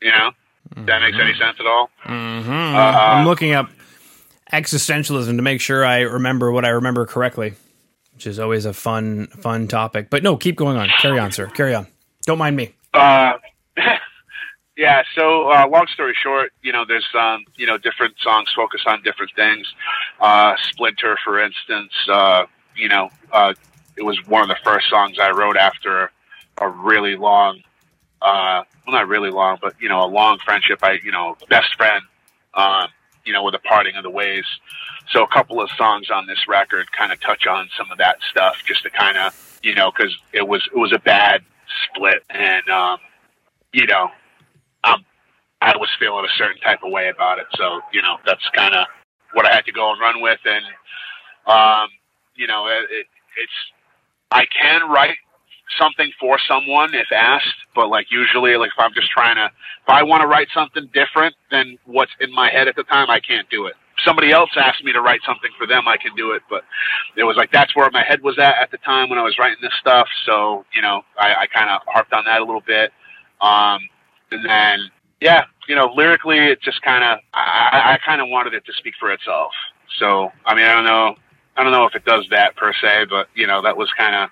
You 0.00 0.10
know, 0.10 0.30
mm-hmm. 0.70 0.84
that 0.84 1.00
makes 1.00 1.16
any 1.20 1.34
sense 1.34 1.56
at 1.58 1.66
all. 1.66 1.90
Mm-hmm. 2.04 2.76
Uh, 2.76 2.78
I'm 2.78 3.26
looking 3.26 3.52
up 3.52 3.68
existentialism 4.52 5.36
to 5.36 5.42
make 5.42 5.60
sure 5.60 5.84
I 5.84 6.02
remember 6.02 6.52
what 6.52 6.64
I 6.64 6.68
remember 6.68 7.04
correctly, 7.04 7.54
which 8.14 8.28
is 8.28 8.38
always 8.38 8.64
a 8.64 8.72
fun 8.72 9.26
fun 9.26 9.66
topic. 9.66 10.08
But 10.08 10.22
no, 10.22 10.36
keep 10.36 10.54
going 10.54 10.76
on. 10.76 10.88
Carry 11.00 11.18
on, 11.18 11.32
sir. 11.32 11.48
Carry 11.48 11.74
on. 11.74 11.88
Don't 12.26 12.38
mind 12.38 12.54
me. 12.54 12.74
Uh, 12.94 13.32
Yeah. 14.76 15.02
So, 15.14 15.50
uh, 15.50 15.66
long 15.68 15.86
story 15.86 16.14
short, 16.22 16.52
you 16.62 16.72
know, 16.72 16.84
there's, 16.84 17.08
um, 17.18 17.44
you 17.56 17.66
know, 17.66 17.78
different 17.78 18.14
songs 18.20 18.52
focus 18.54 18.82
on 18.86 19.02
different 19.02 19.32
things. 19.34 19.66
Uh, 20.20 20.54
Splinter, 20.70 21.18
for 21.24 21.40
instance, 21.40 21.92
uh, 22.10 22.44
you 22.76 22.88
know, 22.88 23.08
uh, 23.32 23.54
it 23.96 24.02
was 24.02 24.18
one 24.26 24.42
of 24.42 24.48
the 24.48 24.62
first 24.62 24.90
songs 24.90 25.18
I 25.18 25.30
wrote 25.30 25.56
after 25.56 26.10
a 26.58 26.68
really 26.68 27.16
long, 27.16 27.62
uh, 28.20 28.62
well, 28.86 28.96
not 28.96 29.08
really 29.08 29.30
long, 29.30 29.58
but, 29.62 29.74
you 29.80 29.88
know, 29.88 30.04
a 30.04 30.06
long 30.06 30.38
friendship. 30.44 30.80
I, 30.82 30.98
you 31.02 31.10
know, 31.10 31.36
best 31.48 31.74
friend, 31.76 32.02
um, 32.52 32.88
you 33.24 33.32
know, 33.32 33.42
with 33.42 33.52
the 33.52 33.58
parting 33.60 33.96
of 33.96 34.02
the 34.02 34.10
ways. 34.10 34.44
So 35.10 35.22
a 35.22 35.28
couple 35.28 35.60
of 35.60 35.70
songs 35.78 36.10
on 36.10 36.26
this 36.26 36.48
record 36.48 36.92
kind 36.92 37.12
of 37.12 37.20
touch 37.20 37.46
on 37.46 37.68
some 37.76 37.90
of 37.90 37.98
that 37.98 38.16
stuff, 38.30 38.56
just 38.66 38.82
to 38.82 38.90
kind 38.90 39.16
of, 39.16 39.58
you 39.62 39.74
know, 39.74 39.90
because 39.90 40.14
it 40.32 40.46
was 40.46 40.62
it 40.74 40.76
was 40.76 40.92
a 40.92 40.98
bad 40.98 41.42
split, 41.84 42.22
and 42.28 42.68
um, 42.68 42.98
you 43.72 43.86
know, 43.86 44.10
um, 44.84 45.04
I 45.60 45.76
was 45.76 45.88
feeling 45.98 46.24
a 46.24 46.38
certain 46.38 46.60
type 46.60 46.80
of 46.84 46.92
way 46.92 47.08
about 47.08 47.38
it. 47.38 47.46
So 47.54 47.80
you 47.92 48.02
know, 48.02 48.16
that's 48.26 48.44
kind 48.54 48.74
of 48.74 48.86
what 49.32 49.46
I 49.46 49.54
had 49.54 49.64
to 49.66 49.72
go 49.72 49.92
and 49.92 50.00
run 50.00 50.20
with, 50.20 50.40
and 50.44 50.64
um, 51.46 51.88
you 52.34 52.46
know, 52.46 52.66
it, 52.66 52.84
it, 52.90 53.06
it's 53.38 53.58
I 54.30 54.44
can 54.46 54.90
write 54.90 55.16
something 55.78 56.10
for 56.20 56.38
someone 56.48 56.94
if 56.94 57.10
asked, 57.12 57.56
but 57.74 57.88
like 57.88 58.06
usually, 58.10 58.56
like 58.56 58.70
if 58.76 58.78
I'm 58.78 58.94
just 58.94 59.10
trying 59.10 59.36
to, 59.36 59.46
if 59.46 59.88
I 59.88 60.02
want 60.02 60.22
to 60.22 60.26
write 60.26 60.48
something 60.54 60.88
different 60.92 61.34
than 61.50 61.78
what's 61.86 62.12
in 62.20 62.32
my 62.32 62.50
head 62.50 62.68
at 62.68 62.76
the 62.76 62.84
time, 62.84 63.10
I 63.10 63.20
can't 63.20 63.48
do 63.50 63.66
it. 63.66 63.74
Somebody 64.04 64.30
else 64.30 64.50
asked 64.56 64.84
me 64.84 64.92
to 64.92 65.00
write 65.00 65.20
something 65.26 65.50
for 65.56 65.66
them, 65.66 65.88
I 65.88 65.96
can 65.96 66.14
do 66.16 66.32
it, 66.32 66.42
but 66.50 66.64
it 67.16 67.24
was 67.24 67.36
like 67.36 67.50
that's 67.50 67.74
where 67.74 67.88
my 67.92 68.04
head 68.04 68.22
was 68.22 68.38
at 68.38 68.56
at 68.60 68.70
the 68.70 68.78
time 68.78 69.08
when 69.08 69.18
I 69.18 69.22
was 69.22 69.38
writing 69.38 69.58
this 69.62 69.72
stuff. 69.80 70.06
So 70.26 70.64
you 70.74 70.82
know, 70.82 71.02
I, 71.18 71.34
I 71.42 71.46
kind 71.46 71.70
of 71.70 71.80
harped 71.86 72.12
on 72.12 72.24
that 72.26 72.40
a 72.40 72.44
little 72.44 72.64
bit, 72.66 72.92
um, 73.40 73.80
and 74.36 74.44
then 74.48 74.90
yeah, 75.20 75.44
you 75.68 75.74
know, 75.74 75.92
lyrically, 75.94 76.38
it 76.38 76.60
just 76.60 76.82
kind 76.82 77.02
of 77.04 77.18
I, 77.34 77.94
I 77.94 77.98
kind 78.04 78.20
of 78.20 78.28
wanted 78.28 78.54
it 78.54 78.64
to 78.66 78.72
speak 78.72 78.94
for 78.98 79.12
itself. 79.12 79.52
So 79.98 80.30
I 80.44 80.54
mean, 80.54 80.64
I 80.64 80.74
don't 80.74 80.84
know. 80.84 81.16
I 81.56 81.62
don't 81.62 81.72
know 81.72 81.86
if 81.86 81.94
it 81.94 82.04
does 82.04 82.26
that 82.30 82.54
per 82.56 82.72
se, 82.74 83.06
but 83.08 83.28
you 83.34 83.46
know 83.46 83.62
that 83.62 83.76
was 83.76 83.90
kind 83.96 84.14
of 84.14 84.30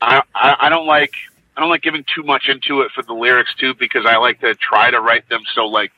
I, 0.00 0.22
I 0.34 0.56
I 0.60 0.68
don't 0.68 0.86
like 0.86 1.12
I 1.56 1.60
don't 1.60 1.70
like 1.70 1.82
giving 1.82 2.04
too 2.14 2.22
much 2.22 2.48
into 2.48 2.80
it 2.80 2.90
for 2.92 3.02
the 3.02 3.12
lyrics 3.12 3.54
too 3.54 3.74
because 3.74 4.06
I 4.06 4.16
like 4.16 4.40
to 4.40 4.54
try 4.54 4.90
to 4.90 5.00
write 5.00 5.28
them 5.28 5.42
so 5.54 5.66
like 5.66 5.92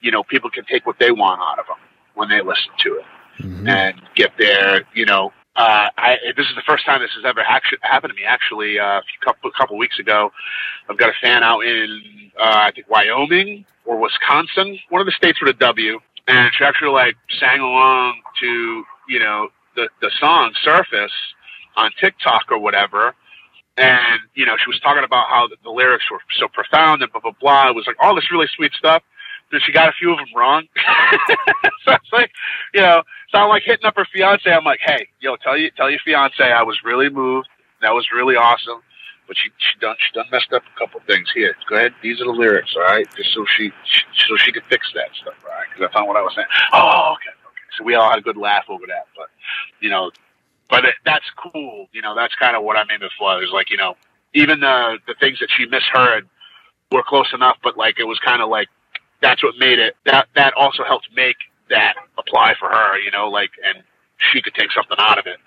you 0.00 0.10
know 0.10 0.22
people 0.22 0.50
can 0.50 0.64
take 0.64 0.86
what 0.86 0.98
they 0.98 1.10
want 1.12 1.40
out 1.40 1.58
of 1.58 1.66
them 1.66 1.78
when 2.14 2.28
they 2.28 2.40
listen 2.40 2.72
to 2.78 2.96
it 2.98 3.04
Mhm. 3.40 3.66
and 3.66 4.02
get 4.14 4.36
their 4.36 4.82
you 4.92 5.06
know 5.06 5.32
uh, 5.56 5.88
I 5.96 6.16
this 6.36 6.46
is 6.46 6.54
the 6.54 6.62
first 6.66 6.84
time 6.86 7.00
this 7.00 7.10
has 7.16 7.24
ever 7.26 7.42
happened 7.42 8.12
to 8.12 8.16
me 8.16 8.24
actually 8.26 8.78
uh, 8.78 9.00
a 9.00 9.24
couple 9.24 9.50
couple 9.50 9.76
weeks 9.76 9.98
ago 9.98 10.30
I've 10.88 10.98
got 10.98 11.10
a 11.10 11.14
fan 11.20 11.42
out 11.42 11.60
in 11.60 12.30
uh, 12.38 12.68
I 12.68 12.72
think 12.72 12.88
Wyoming 12.88 13.64
or 13.84 13.98
Wisconsin 13.98 14.78
one 14.88 15.00
of 15.00 15.06
the 15.06 15.12
states 15.12 15.40
with 15.40 15.54
a 15.54 15.58
W 15.58 16.00
and 16.26 16.50
she 16.56 16.64
actually 16.64 16.92
like 16.92 17.16
sang 17.38 17.60
along 17.60 18.22
to 18.40 18.84
you 19.08 19.18
know 19.18 19.48
the 19.76 19.88
the 20.00 20.10
song 20.18 20.52
Surface 20.62 21.12
on 21.76 21.90
TikTok 22.00 22.50
or 22.50 22.58
whatever 22.58 23.14
and 23.76 24.20
you 24.34 24.44
know 24.44 24.56
she 24.62 24.68
was 24.68 24.78
talking 24.80 25.04
about 25.04 25.28
how 25.28 25.48
the, 25.48 25.56
the 25.64 25.70
lyrics 25.70 26.04
were 26.10 26.20
so 26.38 26.48
profound 26.48 27.02
and 27.02 27.12
blah 27.12 27.20
blah 27.20 27.32
blah. 27.40 27.68
It 27.70 27.74
was 27.74 27.86
like 27.86 27.96
all 28.00 28.14
this 28.14 28.30
really 28.30 28.48
sweet 28.54 28.72
stuff. 28.74 29.02
She 29.60 29.72
got 29.72 29.88
a 29.88 29.92
few 29.92 30.12
of 30.12 30.18
them 30.18 30.28
wrong. 30.34 30.66
so 31.84 31.92
it's 31.92 32.12
like, 32.12 32.30
you 32.74 32.80
know, 32.80 33.02
so 33.30 33.38
I'm 33.38 33.48
like 33.48 33.62
hitting 33.64 33.84
up 33.84 33.96
her 33.96 34.06
fiance. 34.12 34.50
I'm 34.50 34.64
like, 34.64 34.80
hey, 34.84 35.08
yo, 35.20 35.36
tell 35.36 35.56
you 35.56 35.70
tell 35.76 35.90
your 35.90 36.00
fiance 36.04 36.42
I 36.42 36.62
was 36.62 36.78
really 36.84 37.08
moved. 37.10 37.48
That 37.80 37.92
was 37.92 38.06
really 38.14 38.36
awesome. 38.36 38.80
But 39.26 39.36
she 39.36 39.50
she 39.58 39.78
done 39.80 39.96
she 39.98 40.12
done 40.14 40.26
messed 40.32 40.52
up 40.52 40.62
a 40.64 40.78
couple 40.78 41.00
things 41.06 41.28
here. 41.34 41.54
Go 41.68 41.76
ahead, 41.76 41.94
these 42.02 42.20
are 42.20 42.24
the 42.24 42.32
lyrics, 42.32 42.74
all 42.76 42.82
right, 42.82 43.06
just 43.16 43.32
so 43.34 43.44
she, 43.56 43.70
she 43.84 44.02
so 44.28 44.36
she 44.36 44.52
could 44.52 44.64
fix 44.68 44.90
that 44.94 45.08
stuff, 45.20 45.34
all 45.44 45.50
right? 45.50 45.66
Because 45.72 45.88
I 45.88 45.92
found 45.92 46.08
what 46.08 46.16
I 46.16 46.22
was 46.22 46.32
saying. 46.34 46.48
Oh, 46.72 47.14
okay, 47.14 47.30
okay. 47.30 47.66
So 47.78 47.84
we 47.84 47.94
all 47.94 48.10
had 48.10 48.18
a 48.18 48.22
good 48.22 48.36
laugh 48.36 48.64
over 48.68 48.84
that. 48.88 49.06
But 49.16 49.28
you 49.80 49.90
know, 49.90 50.10
but 50.68 50.84
it, 50.84 50.94
that's 51.04 51.26
cool. 51.36 51.88
You 51.92 52.02
know, 52.02 52.14
that's 52.14 52.34
kind 52.34 52.56
of 52.56 52.64
what 52.64 52.76
I'm 52.76 52.88
aiming 52.90 53.10
for. 53.18 53.42
Is 53.42 53.50
like, 53.52 53.70
you 53.70 53.76
know, 53.76 53.96
even 54.34 54.60
the 54.60 54.98
the 55.06 55.14
things 55.20 55.38
that 55.40 55.48
she 55.56 55.66
misheard 55.66 56.28
were 56.90 57.02
close 57.02 57.32
enough, 57.32 57.58
but 57.62 57.76
like 57.76 57.98
it 57.98 58.04
was 58.04 58.18
kind 58.18 58.42
of 58.42 58.48
like 58.48 58.68
that's 59.22 59.42
what 59.42 59.54
made 59.58 59.78
it. 59.78 59.96
That 60.04 60.28
that 60.34 60.52
also 60.54 60.84
helped 60.84 61.08
make 61.16 61.36
that 61.70 61.94
apply 62.18 62.54
for 62.58 62.68
her. 62.68 62.98
You 62.98 63.10
know, 63.10 63.28
like 63.28 63.50
and 63.64 63.82
she 64.32 64.42
could 64.42 64.54
take 64.54 64.70
something 64.72 64.96
out 64.98 65.18
of 65.18 65.26
it, 65.26 65.38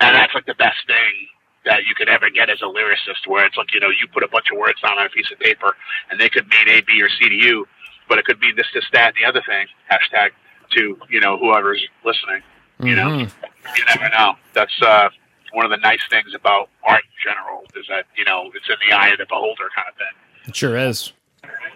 and 0.00 0.16
that's 0.16 0.34
like 0.34 0.46
the 0.46 0.54
best 0.54 0.78
thing 0.86 1.28
that 1.66 1.84
you 1.84 1.94
could 1.94 2.08
ever 2.08 2.30
get 2.30 2.48
as 2.48 2.62
a 2.62 2.64
lyricist, 2.64 3.26
where 3.26 3.44
it's 3.44 3.56
like 3.56 3.74
you 3.74 3.80
know 3.80 3.88
you 3.90 4.06
put 4.12 4.22
a 4.22 4.28
bunch 4.28 4.46
of 4.52 4.58
words 4.58 4.80
down 4.80 4.98
on 4.98 5.06
a 5.06 5.10
piece 5.10 5.30
of 5.30 5.38
paper, 5.38 5.76
and 6.10 6.18
they 6.20 6.28
could 6.30 6.46
mean 6.48 6.68
A, 6.68 6.80
B, 6.82 7.02
or 7.02 7.08
C 7.10 7.28
to 7.28 7.34
you, 7.34 7.66
but 8.08 8.18
it 8.18 8.24
could 8.24 8.40
mean 8.40 8.56
this, 8.56 8.66
this, 8.72 8.84
that, 8.92 9.14
and 9.14 9.16
the 9.22 9.28
other 9.28 9.42
thing. 9.46 9.66
Hashtag 9.90 10.30
to 10.76 10.96
you 11.10 11.20
know 11.20 11.36
whoever's 11.36 11.82
listening. 12.04 12.42
You 12.82 12.94
know, 12.96 13.08
Mhm. 13.10 13.30
you 13.76 13.84
never 13.88 14.08
know. 14.08 14.36
That's 14.54 14.72
uh, 14.80 15.10
one 15.52 15.66
of 15.66 15.70
the 15.70 15.76
nice 15.76 16.00
things 16.08 16.32
about 16.34 16.70
art 16.82 17.02
in 17.04 17.30
general 17.30 17.64
is 17.76 17.84
that 17.90 18.06
you 18.16 18.24
know 18.24 18.50
it's 18.54 18.68
in 18.70 18.76
the 18.88 18.96
eye 18.96 19.08
of 19.08 19.18
the 19.18 19.26
beholder 19.26 19.68
kind 19.76 19.86
of 19.88 19.94
thing. 19.96 20.48
It 20.48 20.56
sure 20.56 20.78
is. 20.78 21.12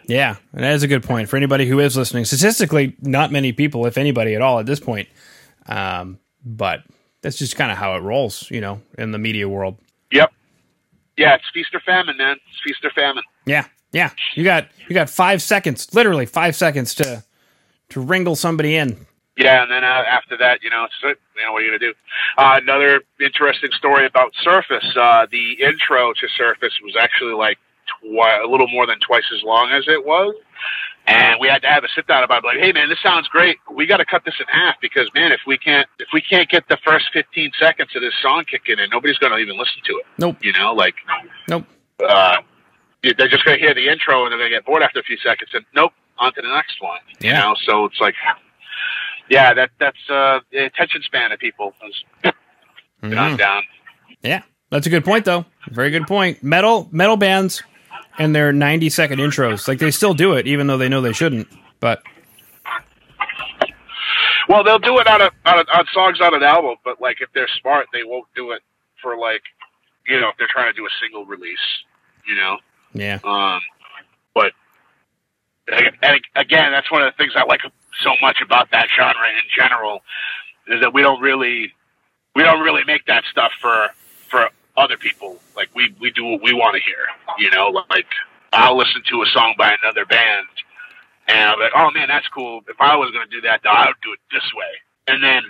Yeah, 0.06 0.36
and 0.52 0.62
that 0.62 0.74
is 0.74 0.82
a 0.82 0.88
good 0.88 1.02
point 1.02 1.28
for 1.28 1.36
anybody 1.36 1.66
who 1.66 1.80
is 1.80 1.96
listening. 1.96 2.24
Statistically, 2.24 2.96
not 3.00 3.32
many 3.32 3.52
people, 3.52 3.86
if 3.86 3.96
anybody 3.96 4.34
at 4.34 4.42
all, 4.42 4.58
at 4.58 4.66
this 4.66 4.80
point. 4.80 5.08
Um, 5.66 6.18
but 6.44 6.82
that's 7.22 7.38
just 7.38 7.56
kind 7.56 7.72
of 7.72 7.78
how 7.78 7.96
it 7.96 8.00
rolls, 8.00 8.50
you 8.50 8.60
know, 8.60 8.82
in 8.98 9.12
the 9.12 9.18
media 9.18 9.48
world. 9.48 9.78
Yep. 10.12 10.32
Yeah, 11.16 11.34
it's 11.34 11.44
feast 11.52 11.74
or 11.74 11.80
famine, 11.80 12.16
man. 12.18 12.36
It's 12.50 12.60
feast 12.62 12.84
or 12.84 12.90
famine. 12.90 13.22
Yeah, 13.46 13.66
yeah. 13.92 14.10
You 14.34 14.44
got 14.44 14.68
you 14.88 14.94
got 14.94 15.08
five 15.08 15.40
seconds, 15.40 15.94
literally 15.94 16.26
five 16.26 16.54
seconds 16.54 16.94
to 16.96 17.24
to 17.90 18.00
wrangle 18.00 18.36
somebody 18.36 18.76
in. 18.76 19.06
Yeah, 19.36 19.62
and 19.62 19.70
then 19.70 19.82
uh, 19.82 20.04
after 20.08 20.36
that, 20.38 20.62
you 20.62 20.70
know, 20.70 20.84
it's 20.84 20.94
you 21.02 21.42
know 21.44 21.52
what 21.52 21.62
are 21.62 21.64
you 21.64 21.70
gonna 21.70 21.78
do? 21.78 21.94
Uh, 22.36 22.60
another 22.62 23.02
interesting 23.20 23.70
story 23.72 24.06
about 24.06 24.32
Surface. 24.42 24.84
Uh, 24.96 25.26
the 25.30 25.54
intro 25.62 26.12
to 26.12 26.28
Surface 26.36 26.72
was 26.82 26.96
actually 27.00 27.34
like 27.34 27.58
a 28.04 28.46
little 28.48 28.68
more 28.68 28.86
than 28.86 28.98
twice 29.00 29.24
as 29.34 29.42
long 29.42 29.70
as 29.72 29.84
it 29.88 30.04
was, 30.04 30.34
and 31.06 31.36
we 31.40 31.48
had 31.48 31.62
to 31.62 31.68
have 31.68 31.84
a 31.84 31.88
sit 31.94 32.06
down 32.06 32.22
about 32.22 32.44
it. 32.44 32.46
Like, 32.46 32.58
hey 32.58 32.72
man, 32.72 32.88
this 32.88 33.00
sounds 33.02 33.28
great. 33.28 33.58
We 33.72 33.86
got 33.86 33.98
to 33.98 34.04
cut 34.04 34.24
this 34.24 34.34
in 34.40 34.46
half 34.48 34.76
because 34.80 35.08
man, 35.14 35.32
if 35.32 35.40
we 35.46 35.58
can't 35.58 35.88
if 35.98 36.08
we 36.12 36.20
can't 36.20 36.48
get 36.48 36.68
the 36.68 36.78
first 36.86 37.06
fifteen 37.12 37.50
seconds 37.58 37.90
of 37.96 38.02
this 38.02 38.14
song 38.22 38.44
kicking 38.50 38.78
in, 38.78 38.90
nobody's 38.90 39.18
gonna 39.18 39.38
even 39.38 39.56
listen 39.58 39.80
to 39.86 39.92
it. 39.98 40.06
Nope, 40.18 40.36
You 40.42 40.52
know, 40.52 40.72
like 40.74 40.94
nope. 41.48 41.64
uh, 42.06 42.36
they're 43.02 43.28
just 43.28 43.44
going 43.44 43.58
to 43.58 43.62
hear 43.62 43.74
the 43.74 43.86
intro 43.88 44.24
and 44.24 44.32
they're 44.32 44.38
going 44.38 44.50
to 44.50 44.56
get 44.56 44.64
bored 44.64 44.82
after 44.82 44.98
a 44.98 45.02
few 45.02 45.18
seconds 45.18 45.50
and 45.52 45.62
nope, 45.74 45.92
on 46.18 46.32
to 46.32 46.40
the 46.40 46.48
next 46.48 46.80
one. 46.80 47.00
You 47.20 47.30
Yeah. 47.32 47.40
know, 47.40 47.54
so 47.66 47.84
it's 47.84 48.00
like, 48.00 48.14
yeah, 49.28 49.52
that 49.52 49.70
that's 49.78 49.98
uh, 50.08 50.40
the 50.50 50.64
attention 50.64 51.02
span 51.02 51.30
of 51.32 51.38
people 51.38 51.74
on 51.82 51.90
Mhm. 53.10 53.36
down. 53.38 53.62
Yeah, 54.22 54.40
that's 54.70 54.86
a 54.86 54.90
good 54.90 55.04
point, 55.04 55.26
though. 55.26 55.44
Very 55.70 55.90
good 55.90 56.06
point. 56.06 56.42
Metal 56.42 56.88
metal 56.92 57.18
bands 57.18 57.62
and 58.18 58.34
their 58.34 58.52
ninety 58.52 58.90
second 58.90 59.18
intros, 59.18 59.68
like 59.68 59.78
they 59.78 59.90
still 59.90 60.14
do 60.14 60.34
it, 60.34 60.46
even 60.46 60.66
though 60.66 60.78
they 60.78 60.88
know 60.88 61.00
they 61.00 61.12
shouldn't. 61.12 61.48
But 61.80 62.02
Well, 64.48 64.62
they'll 64.62 64.78
do 64.78 64.98
it 64.98 65.06
on 65.06 65.22
a, 65.22 65.30
on, 65.46 65.58
a, 65.58 65.78
on 65.78 65.86
songs 65.92 66.20
on 66.20 66.34
an 66.34 66.42
album, 66.42 66.76
but 66.84 67.00
like 67.00 67.20
if 67.20 67.30
they're 67.34 67.48
smart, 67.60 67.86
they 67.92 68.04
won't 68.04 68.26
do 68.36 68.52
it 68.52 68.62
for 69.00 69.16
like, 69.16 69.42
you 70.06 70.20
know, 70.20 70.28
if 70.28 70.36
they're 70.38 70.48
trying 70.50 70.72
to 70.72 70.76
do 70.76 70.84
a 70.86 70.90
single 71.00 71.24
release. 71.24 71.58
You 72.26 72.36
know, 72.36 72.56
yeah, 72.94 73.18
Um, 73.22 73.60
but 74.34 74.52
and 75.68 76.20
again, 76.36 76.72
that's 76.72 76.90
one 76.90 77.02
of 77.02 77.12
the 77.12 77.16
things 77.16 77.32
I 77.36 77.44
like 77.44 77.60
so 78.02 78.10
much 78.22 78.38
about 78.42 78.70
that 78.70 78.88
genre 78.96 79.28
in 79.28 79.44
general 79.54 80.00
is 80.68 80.80
that 80.80 80.94
we 80.94 81.02
don't 81.02 81.20
really 81.20 81.72
we 82.34 82.42
don't 82.42 82.60
really 82.60 82.82
make 82.86 83.04
that 83.06 83.24
stuff 83.30 83.52
for 83.60 83.88
for 84.28 84.48
other 84.76 84.96
people. 84.96 85.38
Like 85.56 85.68
we 85.74 85.94
we 86.00 86.10
do 86.10 86.24
what 86.24 86.42
we 86.42 86.52
want 86.52 86.76
to 86.76 86.82
hear. 86.82 87.06
You 87.38 87.50
know, 87.50 87.68
like 87.90 88.06
I'll 88.52 88.76
listen 88.76 89.02
to 89.10 89.22
a 89.22 89.26
song 89.26 89.54
by 89.58 89.74
another 89.82 90.04
band 90.04 90.46
and 91.28 91.50
I'm 91.50 91.58
like, 91.58 91.72
oh 91.74 91.90
man, 91.92 92.08
that's 92.08 92.28
cool. 92.28 92.60
If 92.68 92.80
I 92.80 92.96
was 92.96 93.10
going 93.12 93.24
to 93.28 93.30
do 93.30 93.40
that, 93.42 93.60
though, 93.62 93.70
I 93.70 93.86
would 93.86 94.00
do 94.02 94.12
it 94.12 94.20
this 94.30 94.44
way. 94.54 94.72
And 95.08 95.22
then 95.22 95.42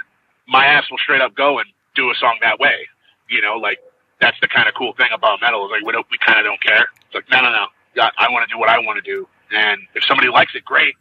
my 0.47 0.67
ass 0.67 0.85
will 0.91 0.99
straight 0.99 1.21
up 1.21 1.35
go 1.35 1.59
and 1.59 1.67
do 1.95 2.11
a 2.11 2.15
song 2.15 2.39
that 2.43 2.59
way. 2.61 2.87
You 3.29 3.41
know, 3.43 3.57
like 3.57 3.79
that's 4.21 4.39
the 4.41 4.49
kind 4.49 4.69
of 4.69 4.75
cool 4.75 4.93
thing 4.95 5.09
about 5.13 5.41
metal 5.41 5.65
is 5.67 5.71
like 5.71 5.85
we 5.85 5.93
don't 5.93 6.07
we 6.11 6.19
kind 6.19 6.39
of 6.39 6.45
don't 6.45 6.61
care. 6.61 6.87
It's 7.07 7.15
like 7.15 7.29
no 7.31 7.41
no 7.43 7.51
no, 7.51 7.67
I, 8.03 8.11
I 8.19 8.31
want 8.31 8.49
to 8.49 8.55
do 8.55 8.59
what 8.59 8.69
I 8.69 8.79
want 8.79 9.03
to 9.03 9.11
do, 9.11 9.27
and 9.51 9.81
if 9.95 10.05
somebody 10.05 10.29
likes 10.29 10.55
it, 10.55 10.65
great. 10.65 10.95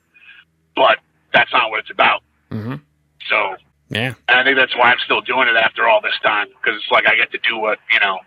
But 0.75 0.99
that's 1.33 1.51
not 1.53 1.69
what 1.69 1.79
it's 1.81 1.91
about. 1.91 2.21
hmm 2.51 2.75
So, 2.75 2.79
yeah, 3.93 4.13
and 4.27 4.39
I 4.39 4.43
think 4.43 4.57
that's 4.57 4.75
why 4.75 4.91
I'm 4.91 4.99
still 5.05 5.21
doing 5.21 5.47
it 5.47 5.55
after 5.55 5.87
all 5.87 6.01
this 6.01 6.17
time 6.21 6.47
because 6.49 6.79
it's 6.81 6.91
like 6.91 7.07
I 7.07 7.15
get 7.15 7.31
to 7.31 7.39
do 7.47 7.57
what 7.57 7.79
you 7.91 7.99
know, 7.99 8.19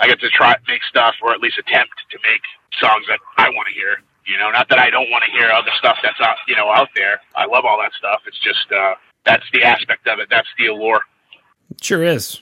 I 0.00 0.06
get 0.06 0.20
to 0.20 0.30
try 0.30 0.56
make 0.68 0.82
stuff 0.84 1.14
or 1.22 1.32
at 1.32 1.40
least 1.40 1.58
attempt 1.58 1.94
to 2.10 2.18
make 2.22 2.42
songs 2.80 3.04
that 3.08 3.18
I 3.36 3.48
want 3.50 3.68
to 3.68 3.74
hear. 3.74 4.02
You 4.26 4.38
know, 4.38 4.50
not 4.50 4.68
that 4.68 4.78
I 4.78 4.90
don't 4.90 5.10
want 5.10 5.24
to 5.24 5.30
hear 5.30 5.50
other 5.50 5.72
stuff 5.78 5.98
that's 6.02 6.20
out 6.20 6.36
you 6.46 6.56
know 6.56 6.70
out 6.70 6.88
there. 6.94 7.20
I 7.36 7.46
love 7.46 7.64
all 7.64 7.78
that 7.82 7.92
stuff. 7.98 8.22
It's 8.26 8.38
just 8.40 8.70
uh, 8.72 8.94
that's 9.24 9.44
the 9.52 9.62
aspect 9.62 10.06
of 10.06 10.18
it. 10.18 10.28
That's 10.30 10.48
the 10.58 10.66
allure. 10.66 11.02
sure 11.80 12.02
is. 12.02 12.40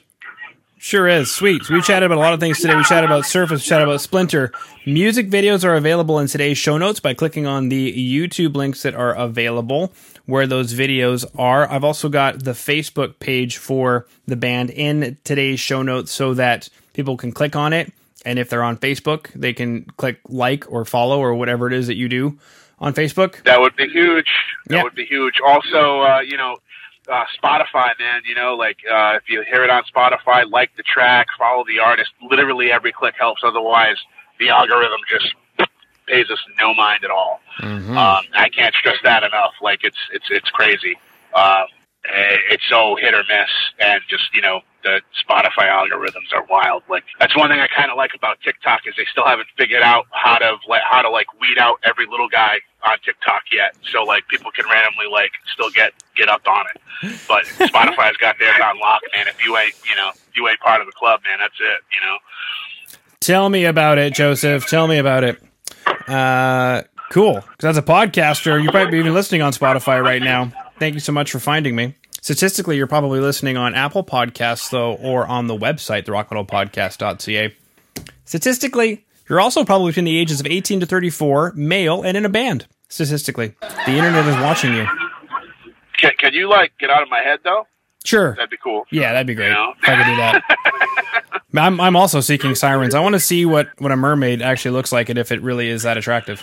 Sure 0.83 1.07
is. 1.07 1.31
Sweet. 1.31 1.63
So 1.65 1.75
we 1.75 1.83
chatted 1.83 2.05
about 2.05 2.17
a 2.17 2.21
lot 2.21 2.33
of 2.33 2.41
things 2.41 2.59
today. 2.59 2.75
We 2.75 2.85
chatted 2.85 3.05
about 3.05 3.27
Surface, 3.27 3.63
we 3.63 3.69
chatted 3.69 3.87
about 3.87 4.01
Splinter. 4.01 4.51
Music 4.87 5.29
videos 5.29 5.63
are 5.63 5.75
available 5.75 6.19
in 6.19 6.27
today's 6.27 6.57
show 6.57 6.79
notes 6.79 7.01
by 7.01 7.13
clicking 7.13 7.47
on 7.47 7.69
the 7.69 7.93
YouTube 7.93 8.57
links 8.57 8.83
that 8.83 8.95
are 8.95 9.15
available 9.15 9.93
where 10.31 10.47
those 10.47 10.73
videos 10.75 11.25
are. 11.39 11.71
I've 11.71 11.85
also 11.85 12.09
got 12.09 12.45
the 12.45 12.53
Facebook 12.53 13.19
page 13.19 13.57
for 13.59 14.07
the 14.27 14.37
band 14.37 14.71
in 14.71 15.19
today's 15.25 15.61
show 15.61 15.83
notes 15.83 16.13
so 16.13 16.35
that 16.35 16.69
people 16.95 17.17
can 17.17 17.33
click 17.33 17.55
on 17.57 17.73
it. 17.73 17.93
And 18.25 18.39
if 18.39 18.51
they're 18.51 18.63
on 18.63 18.77
Facebook, 18.77 19.33
they 19.35 19.53
can 19.53 19.85
click 19.97 20.21
like 20.29 20.71
or 20.71 20.85
follow 20.85 21.21
or 21.21 21.35
whatever 21.35 21.67
it 21.67 21.73
is 21.73 21.87
that 21.87 21.97
you 21.97 22.09
do 22.09 22.39
on 22.79 22.95
Facebook? 22.95 23.43
That 23.45 23.61
would 23.61 23.77
be 23.77 23.89
huge. 23.89 24.31
That 24.67 24.77
Yeah. 24.77 24.83
would 24.85 24.95
be 24.95 25.05
huge. 25.05 25.35
Also, 25.47 26.01
uh, 26.01 26.21
you 26.21 26.37
know, 26.37 26.59
uh, 27.09 27.25
Spotify, 27.43 27.99
man. 27.99 28.23
You 28.27 28.35
know, 28.35 28.55
like 28.55 28.79
uh, 28.91 29.15
if 29.17 29.29
you 29.29 29.43
hear 29.43 29.65
it 29.65 29.71
on 29.71 29.83
Spotify, 29.85 30.51
like 30.51 30.75
the 30.77 30.83
track, 30.83 31.27
follow 31.39 31.65
the 31.67 31.79
artist. 31.81 32.11
Literally 32.23 32.71
every 32.73 32.93
click 32.93 33.15
helps. 33.19 33.43
Otherwise, 33.45 33.97
the 34.39 34.49
algorithm 34.51 35.01
just 35.09 35.35
pays 36.11 36.29
us 36.31 36.39
no 36.59 36.75
mind 36.75 37.05
at 37.05 37.11
all. 37.11 37.41
Mm-hmm. 37.61 37.97
Um, 37.97 38.25
I 38.35 38.49
can't 38.49 38.75
stress 38.75 38.97
that 39.05 39.23
enough. 39.23 39.55
Like 39.63 39.81
it's 39.85 39.99
it's 40.13 40.27
it's 40.31 40.51
crazy. 40.51 40.97
Um, 41.35 41.67
eh, 42.05 42.37
it's 42.51 42.65
so 42.69 42.97
hit 42.97 43.15
or 43.15 43.23
miss, 43.29 43.51
and 43.79 44.01
just 44.09 44.35
you 44.35 44.43
know 44.43 44.61
the 44.83 45.01
Spotify 45.23 45.69
algorithms 45.69 46.33
are 46.35 46.45
wild. 46.51 46.83
Like 46.89 47.05
that's 47.19 47.37
one 47.37 47.51
thing 47.51 47.61
I 47.61 47.69
kind 47.69 47.91
of 47.91 47.97
like 47.97 48.13
about 48.15 48.41
TikTok 48.41 48.81
is 48.87 48.95
they 48.97 49.07
still 49.11 49.27
haven't 49.27 49.49
figured 49.57 49.83
out 49.83 50.07
how 50.11 50.39
to 50.39 50.57
like 50.69 50.83
how 50.89 51.03
to 51.03 51.11
like 51.11 51.27
weed 51.41 51.59
out 51.59 51.79
every 51.85 52.07
little 52.07 52.29
guy 52.29 52.59
on 52.85 52.99
TikTok 53.05 53.43
yet. 53.53 53.77
So 53.93 54.03
like 54.03 54.27
people 54.29 54.51
can 54.51 54.65
randomly 54.71 55.07
like 55.11 55.33
still 55.53 55.71
get 55.71 55.93
get 56.17 56.29
up 56.29 56.43
on 56.47 56.67
it. 56.75 57.21
But 57.29 57.45
Spotify's 57.69 58.17
got 58.17 58.39
theirs 58.39 58.61
on 58.63 58.79
lock, 58.79 59.03
man. 59.15 59.29
If 59.29 59.45
you 59.45 59.57
ain't 59.57 59.75
you 59.89 59.97
know 59.97 60.11
you 60.35 60.49
ain't 60.49 60.61
part 60.61 60.81
of 60.81 60.87
the 60.87 60.93
club, 60.93 61.21
man, 61.25 61.39
that's 61.41 61.61
it. 61.61 61.81
You 61.95 62.07
know. 62.07 62.19
Tell 63.21 63.51
me 63.51 63.67
about 63.67 63.99
it, 63.99 64.15
Joseph. 64.15 64.67
Tell 64.67 64.89
me 64.89 64.97
about 64.97 65.25
it. 65.25 65.43
Uh, 66.09 66.83
cool. 67.11 67.35
Because 67.51 67.65
as 67.65 67.77
a 67.77 67.83
podcaster, 67.83 68.63
you 68.63 68.71
might 68.73 68.91
be 68.91 68.99
even 68.99 69.15
listening 69.15 69.43
on 69.43 69.53
Spotify 69.53 70.03
right 70.03 70.23
now. 70.23 70.53
Thank 70.79 70.95
you 70.95 71.01
so 71.01 71.13
much 71.13 71.31
for 71.31 71.39
finding 71.39 71.77
me. 71.77 71.95
Statistically, 72.23 72.77
you're 72.77 72.87
probably 72.87 73.21
listening 73.21 73.57
on 73.57 73.75
Apple 73.75 74.05
Podcasts, 74.05 74.71
though, 74.71 74.95
or 74.95 75.27
on 75.27 75.47
the 75.47 75.57
website, 75.57 76.05
therockmetalpodcast.ca. 76.05 77.55
Statistically, 78.25 79.07
you're 79.29 79.41
also 79.41 79.65
probably 79.65 79.91
between 79.91 80.05
the 80.05 80.19
ages 80.19 80.41
of 80.41 80.47
18 80.47 80.81
to 80.81 80.87
34, 80.87 81.53
male, 81.57 82.03
and 82.03 82.17
in 82.17 82.25
a 82.25 82.29
band. 82.29 82.67
Statistically, 82.89 83.55
the 83.61 83.93
internet 83.93 84.27
is 84.27 84.35
watching 84.37 84.75
you. 84.75 84.87
Can, 85.99 86.13
can 86.19 86.33
you 86.33 86.49
like 86.49 86.73
get 86.79 86.91
out 86.91 87.03
of 87.03 87.09
my 87.09 87.21
head 87.21 87.41
though? 87.45 87.67
Sure. 88.05 88.35
That'd 88.35 88.51
be 88.51 88.57
cool. 88.57 88.85
Yeah, 88.91 89.13
that'd 89.13 89.27
be 89.27 89.35
great 89.35 89.49
You 89.49 89.55
know? 89.55 89.75
if 89.83 89.89
I 89.89 89.97
could 89.97 90.11
do 90.11 90.17
that. 90.17 91.40
I'm, 91.55 91.81
I'm 91.81 91.97
also 91.97 92.21
seeking 92.21 92.55
sirens. 92.55 92.95
I 92.95 93.01
want 93.01 93.15
to 93.15 93.21
see 93.21 93.45
what, 93.45 93.69
what 93.79 93.93
a 93.93 93.97
mermaid 93.97 94.43
actually 94.43 94.73
looks 94.73 94.93
like 94.93 95.09
and 95.09 95.19
if 95.19 95.33
it 95.33 95.43
really 95.43 95.69
is 95.69 95.83
that 95.83 95.97
attractive. 95.97 96.43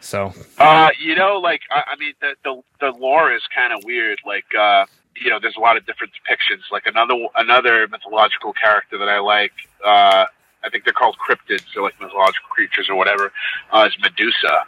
So, 0.00 0.32
Uh, 0.58 0.90
you 1.00 1.14
know, 1.14 1.38
like 1.38 1.62
I, 1.70 1.82
I 1.92 1.96
mean, 1.96 2.12
the, 2.20 2.34
the 2.44 2.62
the 2.80 2.98
lore 2.98 3.34
is 3.34 3.42
kind 3.54 3.72
of 3.72 3.84
weird. 3.84 4.18
Like, 4.26 4.44
uh, 4.58 4.84
you 5.16 5.30
know, 5.30 5.38
there's 5.40 5.56
a 5.56 5.60
lot 5.60 5.78
of 5.78 5.86
different 5.86 6.12
depictions. 6.12 6.60
Like 6.70 6.86
another 6.86 7.14
another 7.36 7.88
mythological 7.88 8.52
character 8.52 8.98
that 8.98 9.08
I 9.08 9.18
like. 9.20 9.52
Uh, 9.82 10.26
I 10.62 10.68
think 10.70 10.84
they're 10.84 10.92
called 10.92 11.16
cryptids, 11.16 11.64
or 11.74 11.82
like 11.82 11.98
mythological 12.00 12.48
creatures 12.50 12.88
or 12.90 12.96
whatever. 12.96 13.32
Uh, 13.72 13.88
is 13.88 13.96
Medusa. 14.02 14.64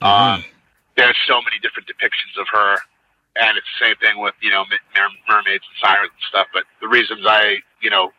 Um, 0.00 0.44
there's 0.96 1.16
so 1.26 1.42
many 1.42 1.58
different 1.60 1.86
depictions 1.86 2.40
of 2.40 2.46
her, 2.50 2.76
and 3.36 3.58
it's 3.58 3.66
the 3.78 3.86
same 3.86 3.96
thing 3.96 4.18
with 4.22 4.34
you 4.40 4.50
know 4.50 4.64
mer- 4.94 5.08
mermaids 5.28 5.64
and 5.68 5.76
sirens 5.88 6.10
and 6.10 6.24
stuff. 6.28 6.46
But 6.54 6.64
the 6.80 6.88
reasons 6.88 7.20
I 7.26 7.56
you 7.82 7.90
know 7.90 8.12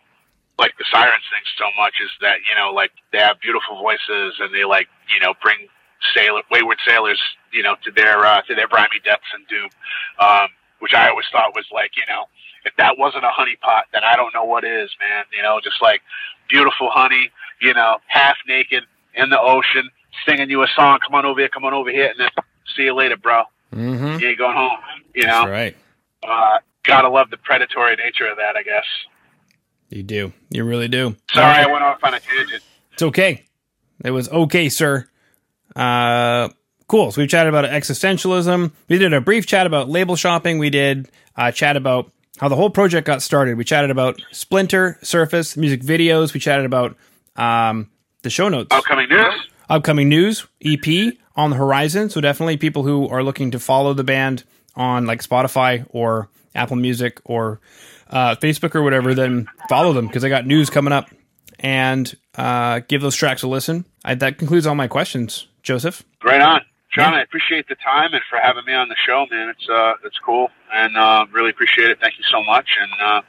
like 0.62 0.78
the 0.78 0.86
sirens 0.94 1.26
thing 1.34 1.42
so 1.58 1.66
much 1.76 1.98
is 2.06 2.14
that 2.22 2.38
you 2.48 2.54
know 2.54 2.70
like 2.72 2.92
they 3.12 3.18
have 3.18 3.42
beautiful 3.42 3.82
voices 3.82 4.38
and 4.40 4.54
they 4.54 4.64
like 4.64 4.88
you 5.10 5.20
know 5.20 5.34
bring 5.42 5.58
sailor 6.14 6.46
wayward 6.54 6.78
sailors 6.88 7.20
you 7.52 7.64
know 7.64 7.76
to 7.84 7.92
their 7.92 8.24
uh, 8.24 8.42
to 8.44 8.54
their 8.54 8.70
briny 8.70 9.02
depths 9.04 9.28
and 9.34 9.46
doom, 9.50 9.70
um, 10.22 10.48
which 10.80 10.94
I 10.94 11.10
always 11.10 11.26
thought 11.32 11.58
was 11.58 11.66
like 11.74 11.98
you 11.98 12.06
know 12.08 12.30
if 12.64 12.74
that 12.78 12.98
wasn't 12.98 13.26
a 13.26 13.34
honey 13.34 13.58
pot 13.60 13.86
then 13.92 14.04
I 14.06 14.16
don't 14.16 14.34
know 14.34 14.46
what 14.46 14.64
is 14.64 14.90
man 15.02 15.26
you 15.36 15.42
know 15.42 15.60
just 15.64 15.82
like 15.82 16.02
beautiful 16.48 16.90
honey 16.94 17.32
you 17.60 17.74
know 17.74 17.98
half 18.06 18.38
naked 18.48 18.84
in 19.16 19.30
the 19.30 19.42
ocean 19.42 19.90
singing 20.28 20.50
you 20.50 20.62
a 20.62 20.68
song 20.76 21.00
come 21.02 21.16
on 21.16 21.26
over 21.26 21.40
here 21.40 21.50
come 21.50 21.66
on 21.66 21.74
over 21.74 21.90
here 21.90 22.14
and 22.14 22.20
then 22.20 22.30
see 22.78 22.84
you 22.84 22.94
later 22.94 23.18
bro 23.18 23.44
mm-hmm. 23.74 24.20
you 24.20 24.30
ain't 24.30 24.38
going 24.38 24.56
home 24.56 24.78
you 25.16 25.26
know 25.26 25.46
that's 25.46 25.50
right. 25.50 25.78
uh, 26.28 26.60
gotta 26.84 27.10
love 27.10 27.32
the 27.32 27.38
predatory 27.38 27.96
nature 27.96 28.28
of 28.28 28.38
that 28.38 28.56
I 28.56 28.62
guess 28.62 28.86
You 29.92 30.04
do. 30.04 30.34
You 30.50 30.64
really 30.64 30.88
do. 30.88 31.16
sorry 31.34 31.64
I 31.64 31.68
went 31.68 31.84
off 31.84 32.04
on 32.04 32.14
a 32.14 32.20
tangent. 32.20 32.64
It's 32.94 33.02
okay. 33.04 33.46
It 34.04 34.12
was 34.12 34.30
okay, 34.30 34.70
sir. 34.70 35.06
Uh, 35.76 36.50
cool. 36.88 37.12
So 37.12 37.22
we 37.22 37.28
chatted 37.28 37.54
about 37.54 37.66
existentialism. 37.66 38.72
We 38.90 38.98
did 38.98 39.14
a 39.14 39.22
brief 39.22 39.46
chat 39.46 39.68
about 39.68 39.90
label 39.90 40.16
shopping. 40.16 40.58
We 40.60 40.70
did 40.70 41.10
uh, 41.36 41.52
chat 41.52 41.78
about 41.78 42.12
how 42.40 42.48
the 42.48 42.56
whole 42.56 42.70
project 42.70 43.06
got 43.06 43.22
started. 43.22 43.58
We 43.58 43.64
chatted 43.64 43.92
about 43.92 44.22
Splinter, 44.32 44.98
Surface, 45.04 45.56
music 45.58 45.82
videos. 45.82 46.34
We 46.34 46.40
chatted 46.40 46.66
about 46.66 46.96
um, 47.36 47.90
the 48.24 48.30
show 48.30 48.50
notes, 48.50 48.74
Upcoming 48.76 49.10
news. 49.10 49.34
upcoming 49.70 50.10
news, 50.10 50.48
EP 50.64 51.14
on 51.36 51.52
the 51.52 51.56
horizon. 51.56 52.10
So 52.10 52.20
definitely 52.22 52.58
people 52.58 52.84
who 52.84 53.08
are 53.10 53.24
looking 53.24 53.52
to 53.52 53.60
follow 53.60 53.94
the 53.94 54.04
band 54.04 54.44
on 54.76 55.06
like 55.06 55.22
Spotify 55.24 55.86
or 55.92 56.30
Apple 56.56 56.76
Music 56.78 57.20
or 57.26 57.60
uh, 58.12 58.36
Facebook 58.36 58.76
or 58.76 58.84
whatever, 58.84 59.14
then 59.14 59.48
follow 59.70 59.94
them 59.94 60.08
because 60.08 60.24
I 60.24 60.30
got 60.30 60.46
news 60.46 60.70
coming 60.70 60.94
up 60.94 61.10
and 61.60 62.14
uh, 62.36 62.82
give 62.88 63.02
those 63.02 63.16
tracks 63.16 63.44
a 63.44 63.48
listen. 63.48 63.86
I, 64.06 64.16
that 64.16 64.38
concludes 64.38 64.68
all 64.68 64.76
my 64.76 64.88
questions, 64.88 65.48
Joseph. 65.64 66.04
Right 66.24 66.42
on, 66.42 66.62
Jon. 66.94 67.14
Yeah. 67.14 67.20
I 67.20 67.22
appreciate 67.22 67.68
the 67.68 67.76
time 67.76 68.14
and 68.14 68.22
for 68.30 68.38
having 68.38 68.66
me 68.66 68.74
on 68.74 68.90
the 68.90 68.96
show, 69.06 69.26
man. 69.32 69.50
It's 69.50 69.68
uh, 69.70 69.94
it's 70.04 70.20
cool, 70.20 70.50
and 70.74 70.98
uh, 70.98 71.26
really 71.32 71.50
appreciate 71.50 71.90
it. 71.90 72.00
Thank 72.02 72.18
you 72.18 72.26
so 72.32 72.44
much. 72.44 72.68
And 72.80 72.92
uh, 73.02 73.22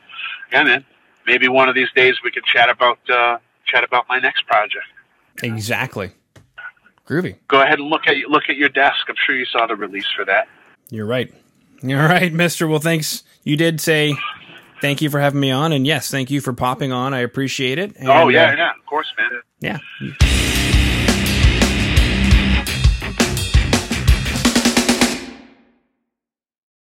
yeah, 0.53 0.65
man. 0.65 0.85
Maybe 1.25 1.47
one 1.47 1.69
of 1.69 1.77
these 1.77 1.93
days 1.95 2.17
we 2.25 2.33
can 2.33 2.43
chat 2.45 2.69
about 2.69 2.99
uh, 3.09 3.39
chat 3.65 3.85
about 3.85 4.07
my 4.09 4.19
next 4.19 4.45
project. 4.45 4.87
Exactly. 5.41 6.11
Groovy. 7.07 7.37
Go 7.47 7.63
ahead 7.63 7.79
and 7.79 7.87
look 7.89 8.09
at 8.09 8.17
look 8.29 8.43
at 8.49 8.57
your 8.57 8.69
desk. 8.69 9.07
I'm 9.09 9.15
sure 9.25 9.37
you 9.37 9.45
saw 9.45 9.69
the 9.69 9.77
release 9.77 10.09
for 10.17 10.25
that. 10.25 10.49
You're 10.91 11.07
right. 11.07 11.33
You're 11.81 12.03
right, 12.03 12.33
Mister. 12.33 12.67
Well, 12.67 12.81
thanks. 12.81 13.23
You 13.45 13.57
did 13.57 13.81
say 13.81 14.17
thank 14.83 15.01
you 15.01 15.09
for 15.09 15.21
having 15.21 15.41
me 15.41 15.51
on, 15.51 15.73
and 15.73 15.87
yes, 15.87 16.11
thank 16.11 16.31
you 16.31 16.43
for 16.43 16.53
popping 16.53 16.93
on. 16.93 17.15
I 17.15 17.21
appreciate 17.21 17.79
it. 17.79 17.97
And, 17.97 18.09
oh 18.09 18.29
yeah, 18.29 18.51
uh, 18.51 18.57
yeah, 18.57 18.71
of 18.79 18.85
course, 18.85 19.11
man. 19.17 19.41
yeah. 19.61 20.52